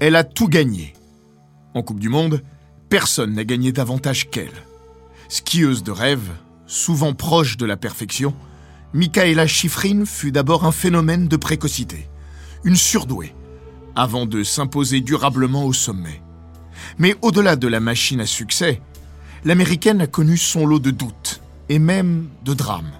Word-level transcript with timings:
Elle 0.00 0.14
a 0.14 0.22
tout 0.22 0.46
gagné. 0.46 0.94
En 1.74 1.82
Coupe 1.82 1.98
du 1.98 2.08
Monde, 2.08 2.44
personne 2.88 3.34
n'a 3.34 3.44
gagné 3.44 3.72
davantage 3.72 4.30
qu'elle. 4.30 4.64
Skieuse 5.28 5.82
de 5.82 5.90
rêve, 5.90 6.30
souvent 6.66 7.14
proche 7.14 7.56
de 7.56 7.66
la 7.66 7.76
perfection, 7.76 8.32
Michaela 8.94 9.48
Schifrin 9.48 10.04
fut 10.04 10.30
d'abord 10.30 10.64
un 10.64 10.70
phénomène 10.70 11.26
de 11.26 11.36
précocité, 11.36 12.08
une 12.62 12.76
surdouée, 12.76 13.34
avant 13.96 14.24
de 14.24 14.44
s'imposer 14.44 15.00
durablement 15.00 15.64
au 15.64 15.72
sommet. 15.72 16.22
Mais 16.98 17.16
au-delà 17.20 17.56
de 17.56 17.66
la 17.66 17.80
machine 17.80 18.20
à 18.20 18.26
succès, 18.26 18.80
l'américaine 19.44 20.00
a 20.00 20.06
connu 20.06 20.36
son 20.36 20.64
lot 20.64 20.78
de 20.78 20.92
doutes 20.92 21.40
et 21.68 21.80
même 21.80 22.28
de 22.44 22.54
drames. 22.54 22.92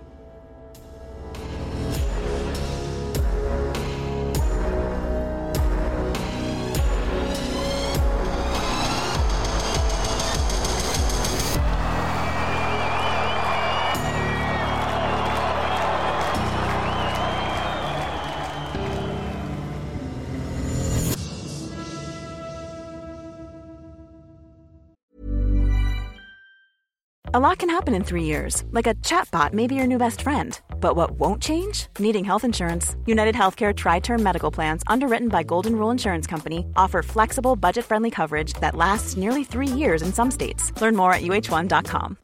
A 27.38 27.46
lot 27.50 27.58
can 27.58 27.70
happen 27.70 27.94
in 27.94 28.02
three 28.02 28.24
years, 28.24 28.64
like 28.72 28.88
a 28.88 28.96
chatbot 28.96 29.52
may 29.52 29.68
be 29.68 29.76
your 29.76 29.86
new 29.86 29.96
best 29.96 30.22
friend. 30.22 30.60
But 30.80 30.96
what 30.96 31.12
won't 31.20 31.40
change? 31.40 31.86
Needing 32.00 32.24
health 32.24 32.42
insurance. 32.42 32.96
United 33.06 33.36
Healthcare 33.36 33.72
Tri 33.72 34.00
Term 34.00 34.20
Medical 34.24 34.50
Plans, 34.50 34.82
underwritten 34.88 35.28
by 35.28 35.44
Golden 35.44 35.76
Rule 35.76 35.92
Insurance 35.92 36.26
Company, 36.26 36.66
offer 36.74 37.00
flexible, 37.00 37.54
budget 37.54 37.84
friendly 37.84 38.10
coverage 38.10 38.54
that 38.54 38.74
lasts 38.74 39.16
nearly 39.16 39.44
three 39.44 39.68
years 39.68 40.02
in 40.02 40.12
some 40.12 40.32
states. 40.32 40.72
Learn 40.80 40.96
more 40.96 41.12
at 41.12 41.22
uh1.com. 41.22 42.16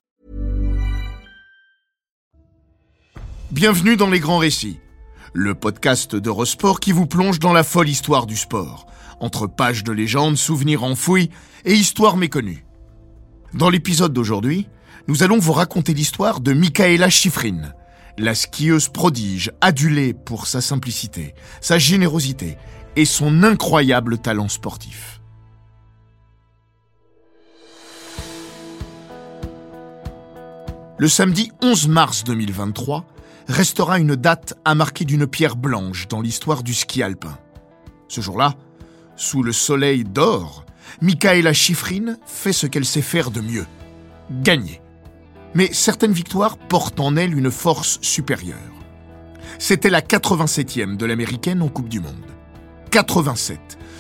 Bienvenue 3.53 3.97
dans 3.97 4.11
Les 4.11 4.19
Grands 4.19 4.39
Récits, 4.39 4.81
le 5.33 5.55
podcast 5.55 6.17
d'Eurosport 6.17 6.81
qui 6.81 6.91
vous 6.91 7.07
plonge 7.07 7.39
dans 7.39 7.53
la 7.53 7.63
folle 7.63 7.89
histoire 7.89 8.27
du 8.27 8.37
sport, 8.37 8.87
entre 9.21 9.47
pages 9.47 9.85
de 9.85 9.93
légendes, 9.93 10.37
souvenirs 10.37 10.83
enfouis 10.83 11.31
et 11.65 11.75
histoires 11.75 12.17
méconnues. 12.17 12.65
Dans 13.53 13.71
l'épisode 13.71 14.13
d'aujourd'hui, 14.13 14.67
nous 15.07 15.23
allons 15.23 15.39
vous 15.39 15.53
raconter 15.53 15.93
l'histoire 15.93 16.41
de 16.41 16.53
Michaela 16.53 17.11
Schifrin, 17.11 17.73
la 18.17 18.35
skieuse 18.35 18.89
prodige 18.89 19.51
adulée 19.61 20.15
pour 20.15 20.47
sa 20.47 20.61
simplicité, 20.61 21.35
sa 21.61 21.79
générosité 21.79 22.57
et 22.97 23.05
son 23.05 23.43
incroyable 23.43 24.19
talent 24.19 24.49
sportif. 24.49 25.21
Le 30.97 31.09
samedi 31.09 31.51
11 31.61 31.89
mars 31.89 32.25
2023 32.25 33.05
restera 33.49 33.99
une 33.99 34.17
date 34.17 34.55
à 34.65 34.75
marquer 34.75 35.05
d'une 35.05 35.27
pierre 35.27 35.57
blanche 35.57 36.09
dans 36.09 36.23
l'histoire 36.23 36.63
du 36.63 36.73
ski 36.73 37.03
alpin. 37.03 37.37
Ce 38.09 38.21
jour-là, 38.21 38.55
sous 39.17 39.43
le 39.43 39.53
soleil 39.53 40.05
d'or, 40.05 40.65
Michaela 41.03 41.53
Schifrin 41.53 42.17
fait 42.25 42.53
ce 42.53 42.67
qu'elle 42.67 42.87
sait 42.87 43.03
faire 43.03 43.31
de 43.31 43.41
mieux, 43.41 43.67
gagner 44.31 44.81
mais 45.55 45.73
certaines 45.73 46.13
victoires 46.13 46.57
portent 46.57 47.01
en 47.01 47.17
elles 47.17 47.37
une 47.37 47.51
force 47.51 47.99
supérieure. 48.03 48.59
C'était 49.59 49.91
la 49.91 50.01
87e 50.01 50.97
de 50.97 51.07
l'américaine 51.07 51.63
en 51.63 51.69
Coupe 51.69 51.89
du 51.89 52.01
Monde. 52.01 52.15
87, 52.91 53.59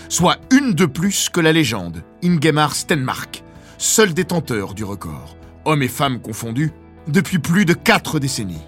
soit 0.08 0.38
une 0.50 0.74
de 0.74 0.86
plus 0.86 1.28
que 1.28 1.41
la 1.41 1.52
légende, 1.52 2.02
Ingemar 2.22 2.74
Stenmark, 2.74 3.42
seul 3.78 4.14
détenteur 4.14 4.74
du 4.74 4.84
record, 4.84 5.36
hommes 5.64 5.83
et 5.83 5.89
femmes 5.89 6.20
confondus, 6.20 6.73
depuis 7.08 7.39
plus 7.39 7.64
de 7.64 7.74
quatre 7.74 8.18
décennies. 8.18 8.62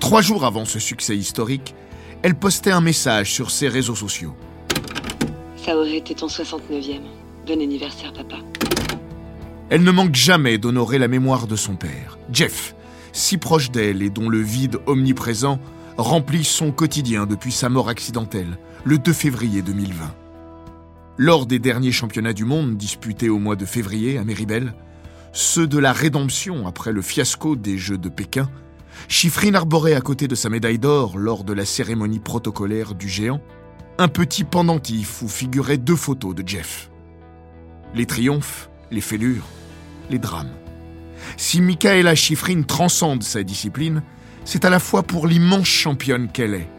Trois 0.00 0.22
jours 0.22 0.44
avant 0.44 0.64
ce 0.64 0.78
succès 0.78 1.16
historique, 1.16 1.74
elle 2.22 2.34
postait 2.34 2.70
un 2.70 2.80
message 2.80 3.32
sur 3.32 3.50
ses 3.50 3.68
réseaux 3.68 3.94
sociaux. 3.94 4.34
Ça 5.56 5.76
aurait 5.76 5.96
été 5.96 6.14
ton 6.14 6.26
69e. 6.26 7.00
Bon 7.46 7.60
anniversaire, 7.60 8.12
papa. 8.12 8.36
Elle 9.70 9.82
ne 9.82 9.90
manque 9.90 10.14
jamais 10.14 10.56
d'honorer 10.56 10.98
la 10.98 11.08
mémoire 11.08 11.46
de 11.46 11.56
son 11.56 11.76
père, 11.76 12.18
Jeff, 12.32 12.74
si 13.12 13.36
proche 13.36 13.70
d'elle 13.70 14.02
et 14.02 14.08
dont 14.08 14.30
le 14.30 14.40
vide 14.40 14.78
omniprésent 14.86 15.58
remplit 15.98 16.44
son 16.44 16.72
quotidien 16.72 17.26
depuis 17.26 17.52
sa 17.52 17.68
mort 17.68 17.90
accidentelle, 17.90 18.58
le 18.84 18.98
2 18.98 19.12
février 19.12 19.60
2020. 19.60 20.14
Lors 21.18 21.44
des 21.44 21.58
derniers 21.58 21.92
championnats 21.92 22.32
du 22.32 22.46
monde 22.46 22.76
disputés 22.76 23.28
au 23.28 23.38
mois 23.38 23.56
de 23.56 23.66
février 23.66 24.16
à 24.16 24.24
Méribel, 24.24 24.72
ceux 25.32 25.66
de 25.66 25.78
la 25.78 25.92
rédemption 25.92 26.66
après 26.66 26.92
le 26.92 27.02
fiasco 27.02 27.54
des 27.54 27.76
Jeux 27.76 27.98
de 27.98 28.08
Pékin, 28.08 28.48
Chiffrine 29.08 29.54
arborait 29.54 29.94
à 29.94 30.00
côté 30.00 30.28
de 30.28 30.34
sa 30.34 30.48
médaille 30.48 30.78
d'or 30.78 31.18
lors 31.18 31.44
de 31.44 31.52
la 31.52 31.66
cérémonie 31.66 32.20
protocolaire 32.20 32.94
du 32.94 33.08
géant 33.08 33.40
un 33.98 34.08
petit 34.08 34.44
pendentif 34.44 35.22
où 35.22 35.28
figuraient 35.28 35.76
deux 35.76 35.96
photos 35.96 36.34
de 36.34 36.46
Jeff. 36.46 36.90
Les 37.94 38.06
triomphes, 38.06 38.70
les 38.90 39.00
fêlures, 39.00 39.44
les 40.10 40.18
drames. 40.18 40.52
Si 41.36 41.60
Michaela 41.60 42.14
Schifrin 42.14 42.62
transcende 42.62 43.22
sa 43.22 43.42
discipline, 43.42 44.02
c'est 44.44 44.64
à 44.64 44.70
la 44.70 44.78
fois 44.78 45.02
pour 45.02 45.26
l'immense 45.26 45.66
championne 45.66 46.28
qu'elle 46.28 46.54
est, 46.54 46.70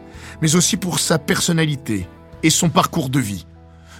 mais 0.42 0.56
aussi 0.56 0.76
pour 0.76 0.98
sa 0.98 1.18
personnalité 1.18 2.08
et 2.42 2.50
son 2.50 2.68
parcours 2.68 3.10
de 3.10 3.20
vie, 3.20 3.46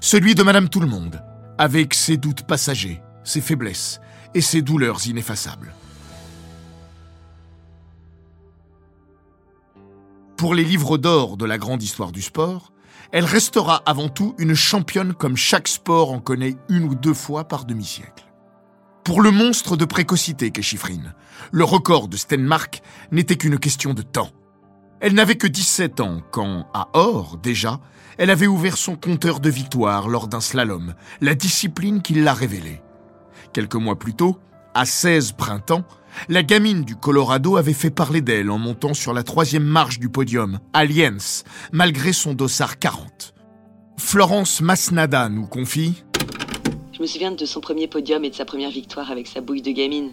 celui 0.01 0.35
de 0.35 0.43
Madame 0.43 0.69
Tout-le-Monde, 0.69 1.23
avec 1.59 1.95
ses 1.95 2.17
doutes 2.17 2.43
passagers, 2.43 3.01
ses 3.23 3.41
faiblesses 3.41 4.01
et 4.35 4.41
ses 4.41 4.63
douleurs 4.63 5.07
ineffaçables. 5.07 5.75
Pour 10.37 10.55
les 10.55 10.65
livres 10.65 10.97
d'or 10.97 11.37
de 11.37 11.45
la 11.45 11.59
grande 11.59 11.83
histoire 11.83 12.13
du 12.13 12.23
sport, 12.23 12.73
elle 13.13 13.27
restera 13.27 13.83
avant 13.85 14.09
tout 14.09 14.35
une 14.39 14.55
championne 14.55 15.13
comme 15.13 15.37
chaque 15.37 15.69
sport 15.69 16.13
en 16.13 16.21
connaît 16.21 16.57
une 16.71 16.85
ou 16.85 16.95
deux 16.95 17.13
fois 17.13 17.45
par 17.45 17.67
demi-siècle. 17.67 18.30
Pour 19.11 19.23
le 19.23 19.33
monstre 19.33 19.77
de 19.77 19.85
précocité 19.85 20.53
qu'est 20.53 20.63
Chiffrine, 20.63 21.15
le 21.51 21.65
record 21.65 22.07
de 22.07 22.17
Stenmark 22.17 22.81
n'était 23.11 23.35
qu'une 23.35 23.59
question 23.59 23.93
de 23.93 24.03
temps. 24.03 24.31
Elle 25.01 25.15
n'avait 25.15 25.35
que 25.35 25.49
17 25.49 25.99
ans 25.99 26.23
quand, 26.31 26.69
à 26.73 26.91
Or 26.93 27.37
déjà, 27.37 27.81
elle 28.19 28.31
avait 28.31 28.47
ouvert 28.47 28.77
son 28.77 28.95
compteur 28.95 29.41
de 29.41 29.51
victoires 29.51 30.09
lors 30.09 30.29
d'un 30.29 30.41
slalom, 30.41 30.95
la 31.21 31.35
discipline 31.35 32.03
qui 32.03 32.15
l'a 32.15 32.35
révélée. 32.35 32.83
Quelques 33.53 33.75
mois 33.75 33.99
plus 33.99 34.15
tôt, 34.15 34.39
à 34.75 34.85
16 34.85 35.33
printemps, 35.33 35.83
la 36.29 36.45
gamine 36.45 36.85
du 36.85 36.95
Colorado 36.95 37.57
avait 37.57 37.73
fait 37.73 37.91
parler 37.91 38.21
d'elle 38.21 38.49
en 38.49 38.59
montant 38.59 38.95
sur 38.95 39.13
la 39.13 39.25
troisième 39.25 39.65
marche 39.65 39.99
du 39.99 40.09
podium, 40.09 40.61
Alliance, 40.73 41.43
malgré 41.73 42.13
son 42.13 42.33
dossard 42.33 42.79
40. 42.79 43.35
Florence 43.99 44.61
Masnada 44.61 45.29
nous 45.29 45.49
confie 45.49 46.05
je 47.01 47.05
me 47.05 47.09
souviens 47.09 47.33
de 47.33 47.47
son 47.47 47.63
premier 47.63 47.87
podium 47.87 48.23
et 48.27 48.29
de 48.29 48.35
sa 48.35 48.45
première 48.45 48.69
victoire 48.69 49.11
avec 49.11 49.27
sa 49.27 49.41
bouille 49.41 49.63
de 49.63 49.71
gamine. 49.71 50.11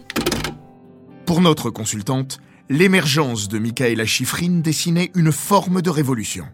Pour 1.26 1.42
notre 1.42 1.68
consultante, 1.68 2.38
l'émergence 2.70 3.48
de 3.48 3.58
Michaela 3.58 4.06
Schifrin 4.06 4.60
dessinait 4.62 5.10
une 5.14 5.30
forme 5.30 5.82
de 5.82 5.90
révolution. 5.90 6.46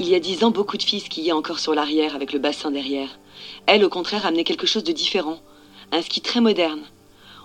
Il 0.00 0.08
y 0.08 0.16
a 0.16 0.18
dix 0.18 0.42
ans, 0.42 0.50
beaucoup 0.50 0.76
de 0.76 0.82
filles 0.82 1.02
skiaient 1.02 1.30
encore 1.30 1.60
sur 1.60 1.72
l'arrière 1.72 2.16
avec 2.16 2.32
le 2.32 2.40
bassin 2.40 2.72
derrière. 2.72 3.20
Elle, 3.66 3.84
au 3.84 3.88
contraire, 3.88 4.26
amenait 4.26 4.42
quelque 4.42 4.66
chose 4.66 4.82
de 4.82 4.90
différent. 4.90 5.38
Un 5.92 6.02
ski 6.02 6.20
très 6.20 6.40
moderne. 6.40 6.82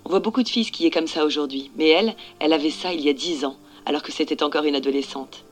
On 0.04 0.10
voit 0.10 0.20
beaucoup 0.20 0.42
de 0.42 0.50
filles 0.50 0.66
skier 0.66 0.90
comme 0.90 1.06
ça 1.06 1.26
aujourd'hui, 1.26 1.70
mais 1.78 1.90
elle, 1.90 2.16
elle 2.40 2.54
avait 2.54 2.72
ça 2.72 2.92
il 2.92 3.02
y 3.02 3.10
a 3.10 3.14
dix 3.14 3.46
ans, 3.46 3.58
alors 3.86 4.02
que 4.02 4.12
c'était 4.12 4.42
encore 4.42 4.64
une 4.64 4.74
adolescente. 4.74 5.46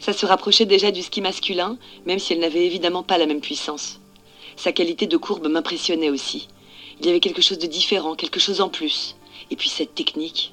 Ça 0.00 0.12
se 0.12 0.26
rapprochait 0.26 0.66
déjà 0.66 0.90
du 0.90 1.02
ski 1.02 1.20
masculin, 1.20 1.78
même 2.04 2.18
si 2.18 2.32
elle 2.32 2.40
n'avait 2.40 2.66
évidemment 2.66 3.04
pas 3.04 3.16
la 3.16 3.26
même 3.26 3.40
puissance. 3.40 4.00
Sa 4.58 4.72
qualité 4.72 5.06
de 5.06 5.16
courbe 5.16 5.46
m'impressionnait 5.46 6.10
aussi. 6.10 6.48
Il 6.98 7.06
y 7.06 7.10
avait 7.10 7.20
quelque 7.20 7.40
chose 7.40 7.60
de 7.60 7.68
différent, 7.68 8.16
quelque 8.16 8.40
chose 8.40 8.60
en 8.60 8.68
plus. 8.68 9.16
Et 9.52 9.56
puis 9.56 9.68
cette 9.68 9.94
technique. 9.94 10.52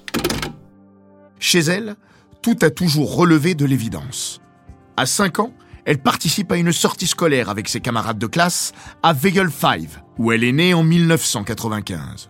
Chez 1.40 1.60
elle, 1.60 1.96
tout 2.44 2.56
a 2.62 2.70
toujours 2.70 3.16
relevé 3.16 3.56
de 3.56 3.66
l'évidence. 3.66 4.42
À 4.96 5.08
5 5.08 5.40
ans, 5.40 5.54
elle 5.86 5.98
participe 5.98 6.52
à 6.52 6.58
une 6.58 6.72
sortie 6.72 7.08
scolaire 7.08 7.50
avec 7.50 7.68
ses 7.68 7.82
camarades 7.82 8.20
de 8.20 8.28
classe 8.28 8.74
à 9.02 9.12
Vegel 9.12 9.50
5, 9.50 9.88
où 10.20 10.32
elle 10.32 10.44
est 10.44 10.52
née 10.52 10.76
en 10.76 10.84
1995. 10.84 12.30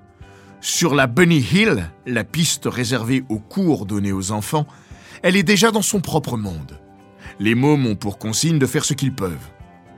Sur 0.62 0.96
la 0.96 1.08
Bunny 1.08 1.40
Hill, 1.40 1.92
la 2.06 2.24
piste 2.24 2.68
réservée 2.68 3.26
aux 3.28 3.40
cours 3.40 3.86
donnés 3.86 4.14
aux 4.14 4.32
enfants, 4.32 4.66
elle 5.24 5.36
est 5.36 5.44
déjà 5.44 5.72
dans 5.72 5.82
son 5.82 6.00
propre 6.00 6.38
monde. 6.38 6.80
Les 7.40 7.54
mômes 7.54 7.86
ont 7.86 7.96
pour 7.98 8.18
consigne 8.18 8.60
de 8.60 8.66
faire 8.66 8.86
ce 8.86 8.94
qu'ils 8.94 9.14
peuvent. 9.14 9.52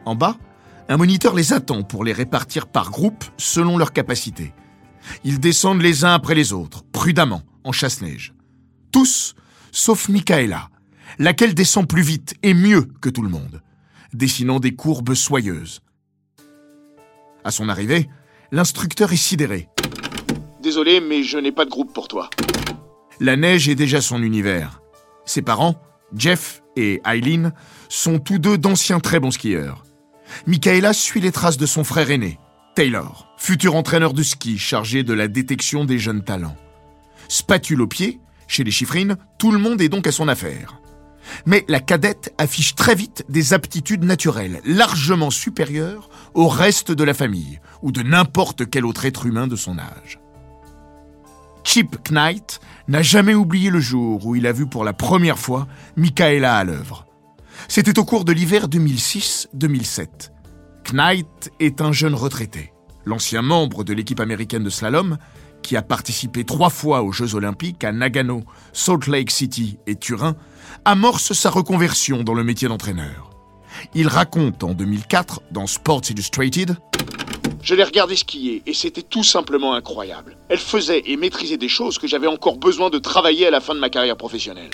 En 0.06 0.16
bas, 0.16 0.38
un 0.89 0.98
moniteur 0.98 1.36
les 1.36 1.54
attend 1.54 1.84
pour 1.84 2.04
les 2.04 2.13
répartir 2.13 2.68
par 2.68 2.92
groupe 2.92 3.24
selon 3.38 3.78
leur 3.78 3.92
capacité. 3.92 4.54
Ils 5.24 5.39
descendent 5.39 5.81
les 5.81 6.06
uns 6.06 6.13
après 6.13 6.36
les 6.36 6.54
autres, 6.54 6.84
prudemment, 6.92 7.44
en 7.63 7.72
chasse-neige. 7.72 8.34
Tous, 8.92 9.36
sauf 9.72 10.10
Michaela, 10.10 10.69
laquelle 11.19 11.54
descend 11.54 11.88
plus 11.88 12.01
vite 12.01 12.36
et 12.44 12.54
mieux 12.54 12.88
que 13.01 13.10
tout 13.10 13.22
le 13.22 13.30
monde, 13.30 13.62
dessinant 14.13 14.60
des 14.60 14.75
courbes 14.75 15.13
soyeuses. 15.13 15.81
À 17.44 17.51
son 17.51 17.69
arrivée, 17.69 18.10
l'instructeur 18.51 19.12
est 19.13 19.18
sidéré. 19.18 19.69
Désolé, 20.62 21.01
mais 21.01 21.24
je 21.24 21.38
n'ai 21.38 21.51
pas 21.51 21.66
de 21.66 21.69
groupe 21.69 21.94
pour 21.94 22.07
toi. 22.07 22.30
La 23.19 23.36
neige 23.36 23.69
est 23.69 23.75
déjà 23.75 24.01
son 24.01 24.22
univers. 24.22 24.81
Ses 25.25 25.42
parents, 25.42 25.81
Jeff 26.16 26.62
et 26.75 27.01
Eileen, 27.06 27.54
sont 27.90 28.19
tous 28.19 28.40
deux 28.40 28.57
d'anciens 28.57 29.00
très 29.00 29.19
bons 29.19 29.31
skieurs. 29.31 29.83
Michaela 30.46 30.94
suit 30.94 31.22
les 31.22 31.32
traces 31.32 31.58
de 31.58 31.66
son 31.66 31.84
frère 31.84 32.12
aîné, 32.12 32.40
Taylor, 32.76 33.28
futur 33.38 33.76
entraîneur 33.76 34.14
de 34.14 34.24
ski 34.24 34.58
chargé 34.58 35.04
de 35.04 35.14
la 35.14 35.28
détection 35.28 35.86
des 35.86 36.00
jeunes 36.00 36.24
talents. 36.24 36.56
Spatule 37.28 37.82
au 37.82 37.88
pied, 37.88 38.20
chez 38.48 38.64
les 38.64 38.72
chiffrines, 38.72 39.18
tout 39.38 39.52
le 39.52 39.58
monde 39.58 39.82
est 39.82 39.90
donc 39.90 40.08
à 40.08 40.12
son 40.12 40.28
affaire. 40.28 40.80
Mais 41.46 41.66
la 41.68 41.80
cadette 41.80 42.34
affiche 42.38 42.76
très 42.76 42.96
vite 42.96 43.26
des 43.30 43.54
aptitudes 43.54 44.06
naturelles, 44.06 44.62
largement 44.64 45.32
supérieures 45.32 46.10
au 46.34 46.48
reste 46.48 46.92
de 46.92 47.04
la 47.04 47.14
famille, 47.14 47.60
ou 47.82 47.92
de 47.92 48.02
n'importe 48.02 48.70
quel 48.70 48.86
autre 48.86 49.06
être 49.06 49.26
humain 49.26 49.48
de 49.48 49.56
son 49.56 49.78
âge. 49.80 50.20
Chip 51.64 51.98
Knight 52.12 52.62
n'a 52.88 53.02
jamais 53.02 53.34
oublié 53.34 53.70
le 53.70 53.80
jour 53.82 54.26
où 54.26 54.36
il 54.36 54.48
a 54.48 54.54
vu 54.54 54.68
pour 54.68 54.86
la 54.86 54.94
première 54.94 55.40
fois 55.40 55.68
Michaela 55.98 56.56
à 56.56 56.64
l'œuvre. 56.64 57.06
C'était 57.68 58.00
au 58.00 58.06
cours 58.06 58.24
de 58.24 58.31
l'hiver 58.31 58.68
2006-2007. 58.68 60.31
Knight 60.94 61.52
est 61.60 61.81
un 61.81 61.92
jeune 61.92 62.16
retraité, 62.16 62.72
l'ancien 63.06 63.42
membre 63.42 63.84
de 63.84 63.94
l'équipe 63.94 64.22
américaine 64.22 64.64
de 64.64 64.69
slalom, 64.69 65.18
qui 65.62 65.75
a 65.75 65.81
participé 65.81 66.46
trois 66.46 66.69
fois 66.69 67.02
aux 67.04 67.12
Jeux 67.12 67.36
olympiques 67.36 67.84
à 67.84 67.92
Nagano, 67.92 68.44
Salt 68.72 69.08
Lake 69.08 69.31
City 69.31 69.78
et 69.86 69.96
Turin, 69.96 70.36
amorce 70.86 71.34
sa 71.34 71.50
reconversion 71.50 72.24
dans 72.24 72.34
le 72.34 72.44
métier 72.44 72.69
d'entraîneur. 72.69 73.31
Il 73.94 74.08
raconte 74.08 74.64
en 74.64 74.74
2004 74.74 75.42
dans 75.52 75.68
Sports 75.68 76.04
Illustrated 76.10 76.78
Je 77.62 77.75
l'ai 77.75 77.84
regardé 77.84 78.16
skier 78.16 78.64
et 78.66 78.74
c'était 78.74 79.02
tout 79.02 79.24
simplement 79.24 79.74
incroyable. 79.74 80.38
Elle 80.48 80.58
faisait 80.58 81.04
et 81.06 81.18
maîtrisait 81.18 81.58
des 81.58 81.69
choses 81.69 81.98
que 81.98 82.08
j'avais 82.08 82.28
encore 82.28 82.58
besoin 82.58 82.90
de 82.90 82.98
travailler 82.98 83.46
à 83.46 83.52
la 83.52 83.60
fin 83.60 83.75
de 83.75 83.80
ma 83.80 83.90
carrière 83.90 84.18
professionnelle. 84.18 84.72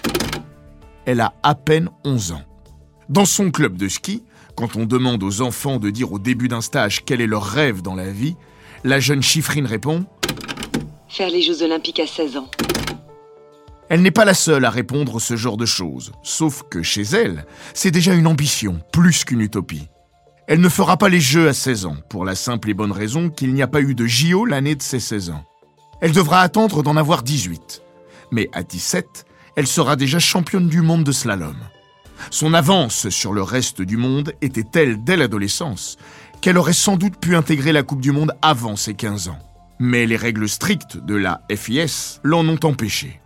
Elle 1.05 1.21
a 1.21 1.33
à 1.41 1.55
peine 1.55 1.89
11 2.05 2.33
ans. 2.33 2.43
Dans 3.13 3.25
son 3.25 3.51
club 3.51 3.77
de 3.77 3.87
ski, 3.87 4.23
quand 4.55 4.75
on 4.75 4.87
demande 4.87 5.21
aux 5.21 5.41
enfants 5.41 5.77
de 5.77 5.91
dire 5.91 6.11
au 6.11 6.17
début 6.17 6.47
d'un 6.47 6.61
stage 6.61 7.05
quel 7.05 7.21
est 7.21 7.27
leur 7.27 7.43
rêve 7.43 7.83
dans 7.83 7.93
la 7.93 8.09
vie, 8.09 8.35
la 8.83 8.99
jeune 8.99 9.21
chiffrine 9.21 9.67
répond 9.67 10.07
Faire 11.09 11.29
les 11.29 11.43
Jeux 11.43 11.61
Olympiques 11.61 11.99
à 11.99 12.07
16 12.07 12.37
ans. 12.37 12.49
Elle 13.87 14.01
n'est 14.01 14.09
pas 14.09 14.25
la 14.25 14.33
seule 14.33 14.65
à 14.65 14.71
répondre 14.71 15.21
ce 15.21 15.35
genre 15.35 15.57
de 15.57 15.67
choses, 15.67 16.11
sauf 16.23 16.63
que 16.71 16.81
chez 16.81 17.03
elle, 17.03 17.45
c'est 17.75 17.91
déjà 17.91 18.15
une 18.15 18.25
ambition, 18.25 18.79
plus 18.91 19.25
qu'une 19.25 19.41
utopie. 19.41 19.89
Elle 20.47 20.59
ne 20.59 20.67
fera 20.67 20.97
pas 20.97 21.09
les 21.09 21.21
Jeux 21.21 21.47
à 21.47 21.53
16 21.53 21.85
ans, 21.85 21.97
pour 22.09 22.25
la 22.25 22.33
simple 22.33 22.71
et 22.71 22.73
bonne 22.73 22.91
raison 22.91 23.29
qu'il 23.29 23.53
n'y 23.53 23.61
a 23.61 23.67
pas 23.67 23.81
eu 23.81 23.93
de 23.93 24.07
JO 24.07 24.45
l'année 24.45 24.73
de 24.73 24.81
ses 24.81 24.99
16 24.99 25.29
ans. 25.29 25.45
Elle 26.01 26.13
devra 26.13 26.41
attendre 26.41 26.81
d'en 26.81 26.97
avoir 26.97 27.21
18. 27.21 27.83
Mais 28.31 28.49
à 28.53 28.63
17, 28.63 29.05
elle 29.55 29.67
sera 29.67 29.97
déjà 29.97 30.17
championne 30.17 30.67
du 30.67 30.81
monde 30.81 31.03
de 31.03 31.11
slalom. 31.11 31.57
Son 32.29 32.53
avance 32.53 33.09
sur 33.09 33.33
le 33.33 33.43
reste 33.43 33.81
du 33.81 33.97
monde 33.97 34.33
était 34.41 34.63
telle 34.63 35.03
dès 35.03 35.17
l'adolescence 35.17 35.97
qu'elle 36.41 36.57
aurait 36.57 36.73
sans 36.73 36.97
doute 36.97 37.17
pu 37.17 37.35
intégrer 37.35 37.71
la 37.71 37.83
Coupe 37.83 38.01
du 38.01 38.11
Monde 38.11 38.33
avant 38.41 38.75
ses 38.75 38.93
15 38.93 39.29
ans 39.29 39.39
mais 39.79 40.05
les 40.05 40.15
règles 40.15 40.47
strictes 40.47 40.97
de 40.97 41.15
la 41.15 41.41
FIS 41.53 42.19
l'en 42.23 42.47
ont 42.47 42.59
empêché. 42.63 43.19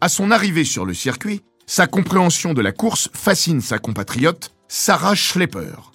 À 0.00 0.08
son 0.08 0.30
arrivée 0.30 0.64
sur 0.64 0.84
le 0.84 0.94
circuit, 0.94 1.42
sa 1.66 1.86
compréhension 1.86 2.54
de 2.54 2.60
la 2.60 2.72
course 2.72 3.08
fascine 3.12 3.60
sa 3.60 3.78
compatriote 3.78 4.52
Sarah 4.68 5.14
Schlepper. 5.14 5.92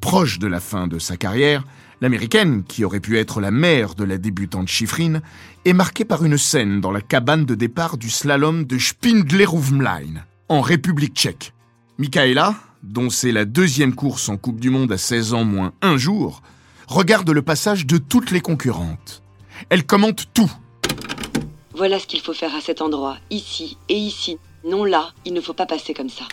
Proche 0.00 0.38
de 0.38 0.46
la 0.46 0.60
fin 0.60 0.86
de 0.86 0.98
sa 0.98 1.16
carrière, 1.16 1.64
l'américaine, 2.00 2.64
qui 2.64 2.84
aurait 2.84 3.00
pu 3.00 3.18
être 3.18 3.40
la 3.40 3.50
mère 3.50 3.94
de 3.94 4.04
la 4.04 4.18
débutante 4.18 4.68
chiffrine, 4.68 5.22
est 5.64 5.72
marquée 5.72 6.04
par 6.04 6.24
une 6.24 6.38
scène 6.38 6.80
dans 6.80 6.90
la 6.90 7.00
cabane 7.00 7.44
de 7.44 7.54
départ 7.54 7.98
du 7.98 8.10
slalom 8.10 8.64
de 8.64 8.78
Spindlerhoofmlein, 8.78 10.24
en 10.48 10.60
République 10.60 11.14
tchèque. 11.14 11.52
Michaela, 11.98 12.54
dont 12.82 13.10
c'est 13.10 13.32
la 13.32 13.44
deuxième 13.44 13.94
course 13.94 14.28
en 14.28 14.36
Coupe 14.36 14.60
du 14.60 14.70
Monde 14.70 14.92
à 14.92 14.98
16 14.98 15.34
ans 15.34 15.44
moins 15.44 15.72
un 15.82 15.96
jour, 15.96 16.42
regarde 16.86 17.30
le 17.30 17.42
passage 17.42 17.86
de 17.86 17.98
toutes 17.98 18.30
les 18.30 18.40
concurrentes. 18.40 19.22
Elle 19.68 19.86
commente 19.86 20.28
tout. 20.34 20.50
Voilà 21.74 21.98
ce 21.98 22.06
qu'il 22.06 22.20
faut 22.20 22.34
faire 22.34 22.54
à 22.54 22.60
cet 22.60 22.82
endroit, 22.82 23.16
ici 23.30 23.76
et 23.88 23.96
ici. 23.96 24.38
Non 24.64 24.84
là, 24.84 25.10
il 25.24 25.32
ne 25.32 25.40
faut 25.40 25.54
pas 25.54 25.66
passer 25.66 25.94
comme 25.94 26.10
ça. 26.10 26.24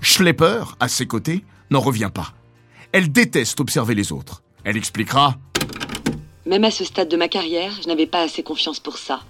Schlepper, 0.00 0.64
à 0.80 0.88
ses 0.88 1.06
côtés, 1.06 1.44
n'en 1.70 1.80
revient 1.80 2.10
pas. 2.12 2.32
Elle 2.92 3.10
déteste 3.10 3.60
observer 3.60 3.94
les 3.94 4.12
autres. 4.12 4.42
Elle 4.64 4.76
expliquera 4.76 5.36
Même 6.46 6.64
à 6.64 6.70
ce 6.70 6.84
stade 6.84 7.08
de 7.08 7.16
ma 7.16 7.28
carrière, 7.28 7.72
je 7.82 7.88
n'avais 7.88 8.06
pas 8.06 8.22
assez 8.22 8.42
confiance 8.42 8.80
pour 8.80 8.98
ça. 8.98 9.20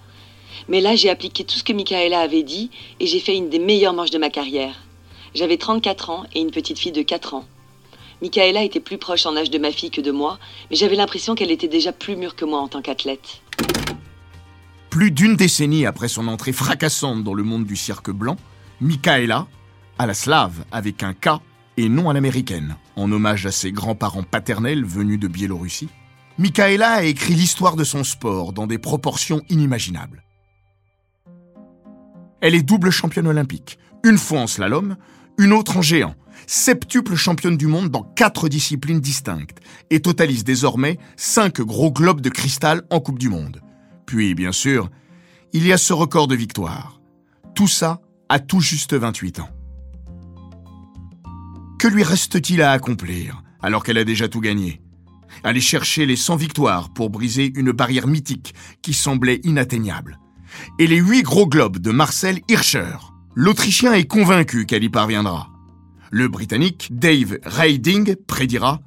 Mais 0.69 0.81
là, 0.81 0.95
j'ai 0.95 1.09
appliqué 1.09 1.43
tout 1.43 1.57
ce 1.57 1.63
que 1.63 1.73
Michaela 1.73 2.19
avait 2.19 2.43
dit 2.43 2.71
et 2.99 3.07
j'ai 3.07 3.19
fait 3.19 3.35
une 3.35 3.49
des 3.49 3.59
meilleures 3.59 3.93
manches 3.93 4.11
de 4.11 4.17
ma 4.17 4.29
carrière. 4.29 4.75
J'avais 5.35 5.57
34 5.57 6.09
ans 6.09 6.23
et 6.33 6.41
une 6.41 6.51
petite 6.51 6.79
fille 6.79 6.91
de 6.91 7.01
4 7.01 7.33
ans. 7.33 7.45
Michaela 8.21 8.63
était 8.63 8.79
plus 8.79 8.97
proche 8.97 9.25
en 9.25 9.35
âge 9.35 9.49
de 9.49 9.57
ma 9.57 9.71
fille 9.71 9.91
que 9.91 9.99
de 9.99 10.11
moi, 10.11 10.39
mais 10.69 10.77
j'avais 10.77 10.95
l'impression 10.95 11.35
qu'elle 11.35 11.51
était 11.51 11.67
déjà 11.67 11.91
plus 11.91 12.15
mûre 12.15 12.35
que 12.35 12.45
moi 12.45 12.59
en 12.59 12.67
tant 12.67 12.81
qu'athlète. 12.81 13.41
Plus 14.89 15.11
d'une 15.11 15.35
décennie 15.35 15.85
après 15.85 16.07
son 16.07 16.27
entrée 16.27 16.53
fracassante 16.53 17.23
dans 17.23 17.33
le 17.33 17.43
monde 17.43 17.65
du 17.65 17.75
cirque 17.75 18.11
blanc, 18.11 18.37
Michaela, 18.79 19.47
à 19.97 20.05
la 20.05 20.13
slave 20.13 20.63
avec 20.71 21.03
un 21.03 21.13
K 21.13 21.41
et 21.77 21.89
non 21.89 22.09
à 22.09 22.13
l'américaine, 22.13 22.77
en 22.95 23.11
hommage 23.11 23.45
à 23.45 23.51
ses 23.51 23.71
grands-parents 23.71 24.23
paternels 24.23 24.85
venus 24.85 25.19
de 25.19 25.27
Biélorussie, 25.27 25.89
Michaela 26.37 26.91
a 26.91 27.03
écrit 27.03 27.33
l'histoire 27.33 27.75
de 27.75 27.83
son 27.83 28.03
sport 28.03 28.53
dans 28.53 28.67
des 28.67 28.77
proportions 28.77 29.41
inimaginables. 29.49 30.23
Elle 32.43 32.55
est 32.55 32.61
double 32.61 32.91
championne 32.91 33.27
olympique, 33.27 33.79
une 34.03 34.17
fois 34.17 34.41
en 34.41 34.47
slalom, 34.47 34.97
une 35.37 35.53
autre 35.53 35.77
en 35.77 35.81
géant, 35.81 36.13
septuple 36.45 37.15
championne 37.15 37.55
du 37.55 37.67
monde 37.67 37.89
dans 37.89 38.03
quatre 38.03 38.49
disciplines 38.49 38.99
distinctes 38.99 39.59
et 39.89 40.01
totalise 40.01 40.43
désormais 40.43 40.99
cinq 41.15 41.61
gros 41.61 41.89
globes 41.89 42.19
de 42.19 42.27
cristal 42.27 42.83
en 42.89 42.99
Coupe 42.99 43.17
du 43.17 43.29
Monde. 43.29 43.61
Puis, 44.05 44.35
bien 44.35 44.51
sûr, 44.51 44.89
il 45.53 45.65
y 45.65 45.71
a 45.71 45.77
ce 45.77 45.93
record 45.93 46.27
de 46.27 46.35
victoire. 46.35 46.99
Tout 47.55 47.69
ça 47.69 48.01
à 48.27 48.39
tout 48.39 48.59
juste 48.59 48.93
28 48.93 49.39
ans. 49.39 49.49
Que 51.79 51.87
lui 51.87 52.03
reste-t-il 52.03 52.61
à 52.61 52.71
accomplir 52.71 53.41
alors 53.61 53.85
qu'elle 53.85 53.97
a 53.97 54.03
déjà 54.03 54.27
tout 54.27 54.41
gagné? 54.41 54.81
Aller 55.45 55.61
chercher 55.61 56.05
les 56.05 56.17
100 56.17 56.35
victoires 56.35 56.91
pour 56.93 57.09
briser 57.09 57.53
une 57.55 57.71
barrière 57.71 58.07
mythique 58.07 58.53
qui 58.81 58.93
semblait 58.93 59.39
inatteignable. 59.45 60.19
Et 60.79 60.87
les 60.87 60.97
huit 60.97 61.23
gros 61.23 61.47
globes 61.47 61.77
de 61.77 61.91
Marcel 61.91 62.41
Hirscher. 62.49 62.97
L'Autrichien 63.35 63.93
est 63.93 64.05
convaincu 64.05 64.65
qu'elle 64.65 64.83
y 64.83 64.89
parviendra. 64.89 65.49
Le 66.11 66.27
Britannique 66.27 66.89
Dave 66.91 67.39
Raiding 67.43 68.15
prédira 68.27 68.79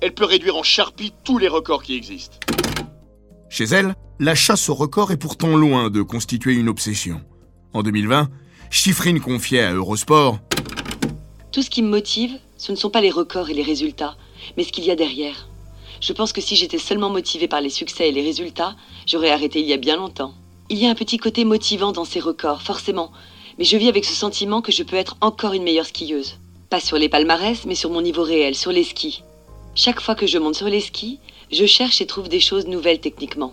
Elle 0.00 0.14
peut 0.14 0.24
réduire 0.24 0.56
en 0.56 0.62
charpie 0.62 1.12
tous 1.24 1.38
les 1.38 1.48
records 1.48 1.82
qui 1.82 1.94
existent. 1.94 2.38
Chez 3.48 3.64
elle, 3.64 3.94
la 4.18 4.34
chasse 4.34 4.68
au 4.68 4.74
record 4.74 5.12
est 5.12 5.16
pourtant 5.16 5.56
loin 5.56 5.90
de 5.90 6.02
constituer 6.02 6.54
une 6.54 6.68
obsession. 6.68 7.20
En 7.72 7.82
2020, 7.82 8.28
Chiffrine 8.70 9.20
confiait 9.20 9.62
à 9.62 9.74
Eurosport 9.74 10.38
Tout 11.52 11.62
ce 11.62 11.70
qui 11.70 11.82
me 11.82 11.88
motive, 11.88 12.32
ce 12.56 12.72
ne 12.72 12.76
sont 12.76 12.90
pas 12.90 13.00
les 13.00 13.10
records 13.10 13.50
et 13.50 13.54
les 13.54 13.62
résultats, 13.62 14.16
mais 14.56 14.64
ce 14.64 14.72
qu'il 14.72 14.84
y 14.84 14.90
a 14.90 14.96
derrière. 14.96 15.48
Je 16.00 16.12
pense 16.12 16.32
que 16.32 16.40
si 16.40 16.56
j'étais 16.56 16.78
seulement 16.78 17.10
motivée 17.10 17.46
par 17.46 17.60
les 17.60 17.70
succès 17.70 18.08
et 18.08 18.12
les 18.12 18.22
résultats, 18.22 18.74
j'aurais 19.06 19.30
arrêté 19.30 19.60
il 19.60 19.66
y 19.66 19.72
a 19.72 19.76
bien 19.76 19.96
longtemps. 19.96 20.34
Il 20.72 20.78
y 20.78 20.86
a 20.86 20.88
un 20.88 20.94
petit 20.94 21.18
côté 21.18 21.44
motivant 21.44 21.92
dans 21.92 22.06
ces 22.06 22.18
records, 22.18 22.62
forcément, 22.62 23.12
mais 23.58 23.64
je 23.64 23.76
vis 23.76 23.90
avec 23.90 24.06
ce 24.06 24.14
sentiment 24.14 24.62
que 24.62 24.72
je 24.72 24.82
peux 24.82 24.96
être 24.96 25.18
encore 25.20 25.52
une 25.52 25.64
meilleure 25.64 25.84
skieuse. 25.84 26.38
Pas 26.70 26.80
sur 26.80 26.96
les 26.96 27.10
palmarès, 27.10 27.66
mais 27.66 27.74
sur 27.74 27.90
mon 27.90 28.00
niveau 28.00 28.22
réel, 28.22 28.54
sur 28.54 28.72
les 28.72 28.82
skis. 28.82 29.22
Chaque 29.74 30.00
fois 30.00 30.14
que 30.14 30.26
je 30.26 30.38
monte 30.38 30.54
sur 30.54 30.70
les 30.70 30.80
skis, 30.80 31.18
je 31.50 31.66
cherche 31.66 32.00
et 32.00 32.06
trouve 32.06 32.30
des 32.30 32.40
choses 32.40 32.66
nouvelles 32.66 33.00
techniquement. 33.00 33.52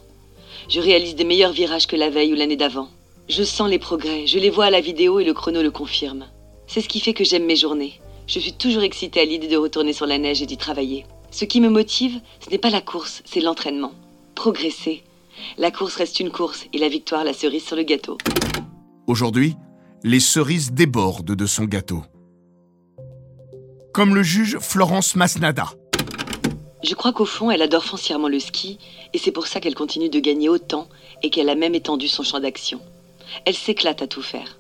Je 0.70 0.80
réalise 0.80 1.16
des 1.16 1.26
meilleurs 1.26 1.52
virages 1.52 1.88
que 1.88 1.98
la 1.98 2.10
veille 2.10 2.32
ou 2.32 2.38
l'année 2.38 2.56
d'avant. 2.56 2.88
Je 3.28 3.44
sens 3.44 3.70
les 3.70 3.80
progrès, 3.80 4.26
je 4.26 4.40
les 4.40 4.50
vois 4.50 4.68
à 4.68 4.72
la 4.72 4.80
vidéo 4.80 5.20
et 5.20 5.26
le 5.26 5.34
chrono 5.34 5.62
le 5.62 5.72
confirme. 5.72 6.26
C'est 6.68 6.80
ce 6.80 6.88
qui 6.88 7.02
fait 7.02 7.14
que 7.14 7.26
j'aime 7.26 7.46
mes 7.46 7.58
journées. 7.58 8.00
Je 8.28 8.40
suis 8.40 8.54
toujours 8.54 8.84
excitée 8.84 9.20
à 9.20 9.26
l'idée 9.26 9.50
de 9.50 9.58
retourner 9.58 9.92
sur 9.92 10.06
la 10.06 10.20
neige 10.20 10.42
et 10.42 10.46
d'y 10.46 10.56
travailler. 10.56 11.06
Ce 11.32 11.44
qui 11.44 11.60
me 11.60 11.70
motive, 11.70 12.22
ce 12.40 12.50
n'est 12.50 12.58
pas 12.58 12.70
la 12.70 12.80
course, 12.80 13.24
c'est 13.26 13.42
l'entraînement. 13.42 13.92
Progresser. 14.36 15.04
La 15.58 15.72
course 15.72 15.96
reste 15.96 16.20
une 16.20 16.32
course 16.32 16.66
et 16.74 16.78
la 16.78 16.90
victoire 16.90 17.24
la 17.24 17.34
cerise 17.34 17.64
sur 17.64 17.76
le 17.76 17.84
gâteau. 17.84 18.18
Aujourd'hui, 19.08 19.56
les 20.04 20.20
cerises 20.20 20.72
débordent 20.72 21.36
de 21.36 21.46
son 21.46 21.66
gâteau. 21.66 22.04
Comme 23.94 24.16
le 24.16 24.24
juge 24.24 24.58
Florence 24.60 25.16
Masnada. 25.16 25.70
Je 26.84 26.96
crois 26.96 27.12
qu'au 27.12 27.26
fond, 27.26 27.52
elle 27.52 27.62
adore 27.62 27.84
foncièrement 27.84 28.30
le 28.30 28.40
ski, 28.40 28.78
et 29.14 29.18
c'est 29.18 29.32
pour 29.32 29.48
ça 29.48 29.60
qu'elle 29.60 29.76
continue 29.76 30.10
de 30.10 30.20
gagner 30.20 30.48
autant 30.48 30.88
et 31.24 31.30
qu'elle 31.30 31.50
a 31.50 31.56
même 31.56 31.76
étendu 31.76 32.08
son 32.08 32.24
champ 32.24 32.40
d'action. 32.40 32.80
Elle 33.46 33.56
s'éclate 33.56 34.02
à 34.02 34.08
tout 34.08 34.22
faire. 34.22 34.58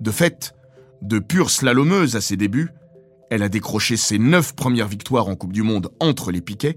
De 0.00 0.10
fait, 0.10 0.54
de 1.02 1.18
pure 1.18 1.50
slalomeuse 1.50 2.14
à 2.14 2.20
ses 2.20 2.36
débuts, 2.36 2.70
Elle 3.30 3.42
a 3.42 3.48
décroché 3.48 3.96
ses 3.96 4.18
neuf 4.18 4.54
premières 4.54 4.86
victoires 4.86 5.28
en 5.28 5.34
Coupe 5.34 5.52
du 5.52 5.62
Monde 5.62 5.90
entre 5.98 6.30
les 6.30 6.40
piquets. 6.40 6.76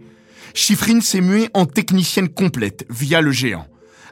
Schifrin 0.54 1.02
s'est 1.02 1.22
muée 1.22 1.50
en 1.54 1.66
technicienne 1.66 2.30
complète 2.30 2.86
via 2.90 3.22
le 3.22 3.32
géant, 3.32 3.68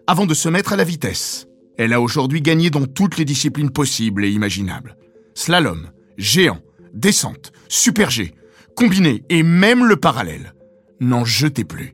avant 0.08 0.25
de 0.25 0.34
se 0.34 0.50
mettre 0.50 0.74
à 0.74 0.75
la 0.75 0.84
vitesse. 0.84 1.48
Elle 1.77 1.94
a 1.94 2.01
aujourd'hui 2.01 2.42
gagné 2.42 2.70
dans 2.70 2.86
toutes 2.86 3.18
les 3.18 3.25
disciplines 3.25 3.72
possibles 3.72 4.24
et 4.24 4.30
imaginables. 4.30 4.98
Slalom, 5.34 5.89
géant, 6.18 6.60
descente, 6.94 7.51
super 7.68 8.10
G, 8.10 8.34
combiné 8.75 9.24
et 9.30 9.44
même 9.44 9.86
le 9.86 9.98
parallèle. 9.98 10.54
N'en 11.01 11.25
jetez 11.25 11.65
plus. 11.65 11.94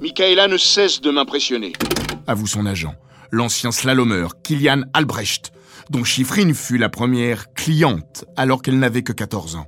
Michaela 0.00 0.48
ne 0.48 0.56
cesse 0.56 1.00
de 1.00 1.10
m'impressionner. 1.10 1.72
Avoue 2.26 2.46
son 2.46 2.66
agent, 2.66 2.94
l'ancien 3.30 3.70
slalomeur 3.70 4.42
Kilian 4.42 4.82
Albrecht, 4.92 5.52
dont 5.90 6.04
Schifrin 6.04 6.52
fut 6.54 6.78
la 6.78 6.88
première 6.88 7.52
cliente 7.54 8.24
alors 8.36 8.62
qu'elle 8.62 8.78
n'avait 8.78 9.02
que 9.02 9.12
14 9.12 9.56
ans. 9.56 9.66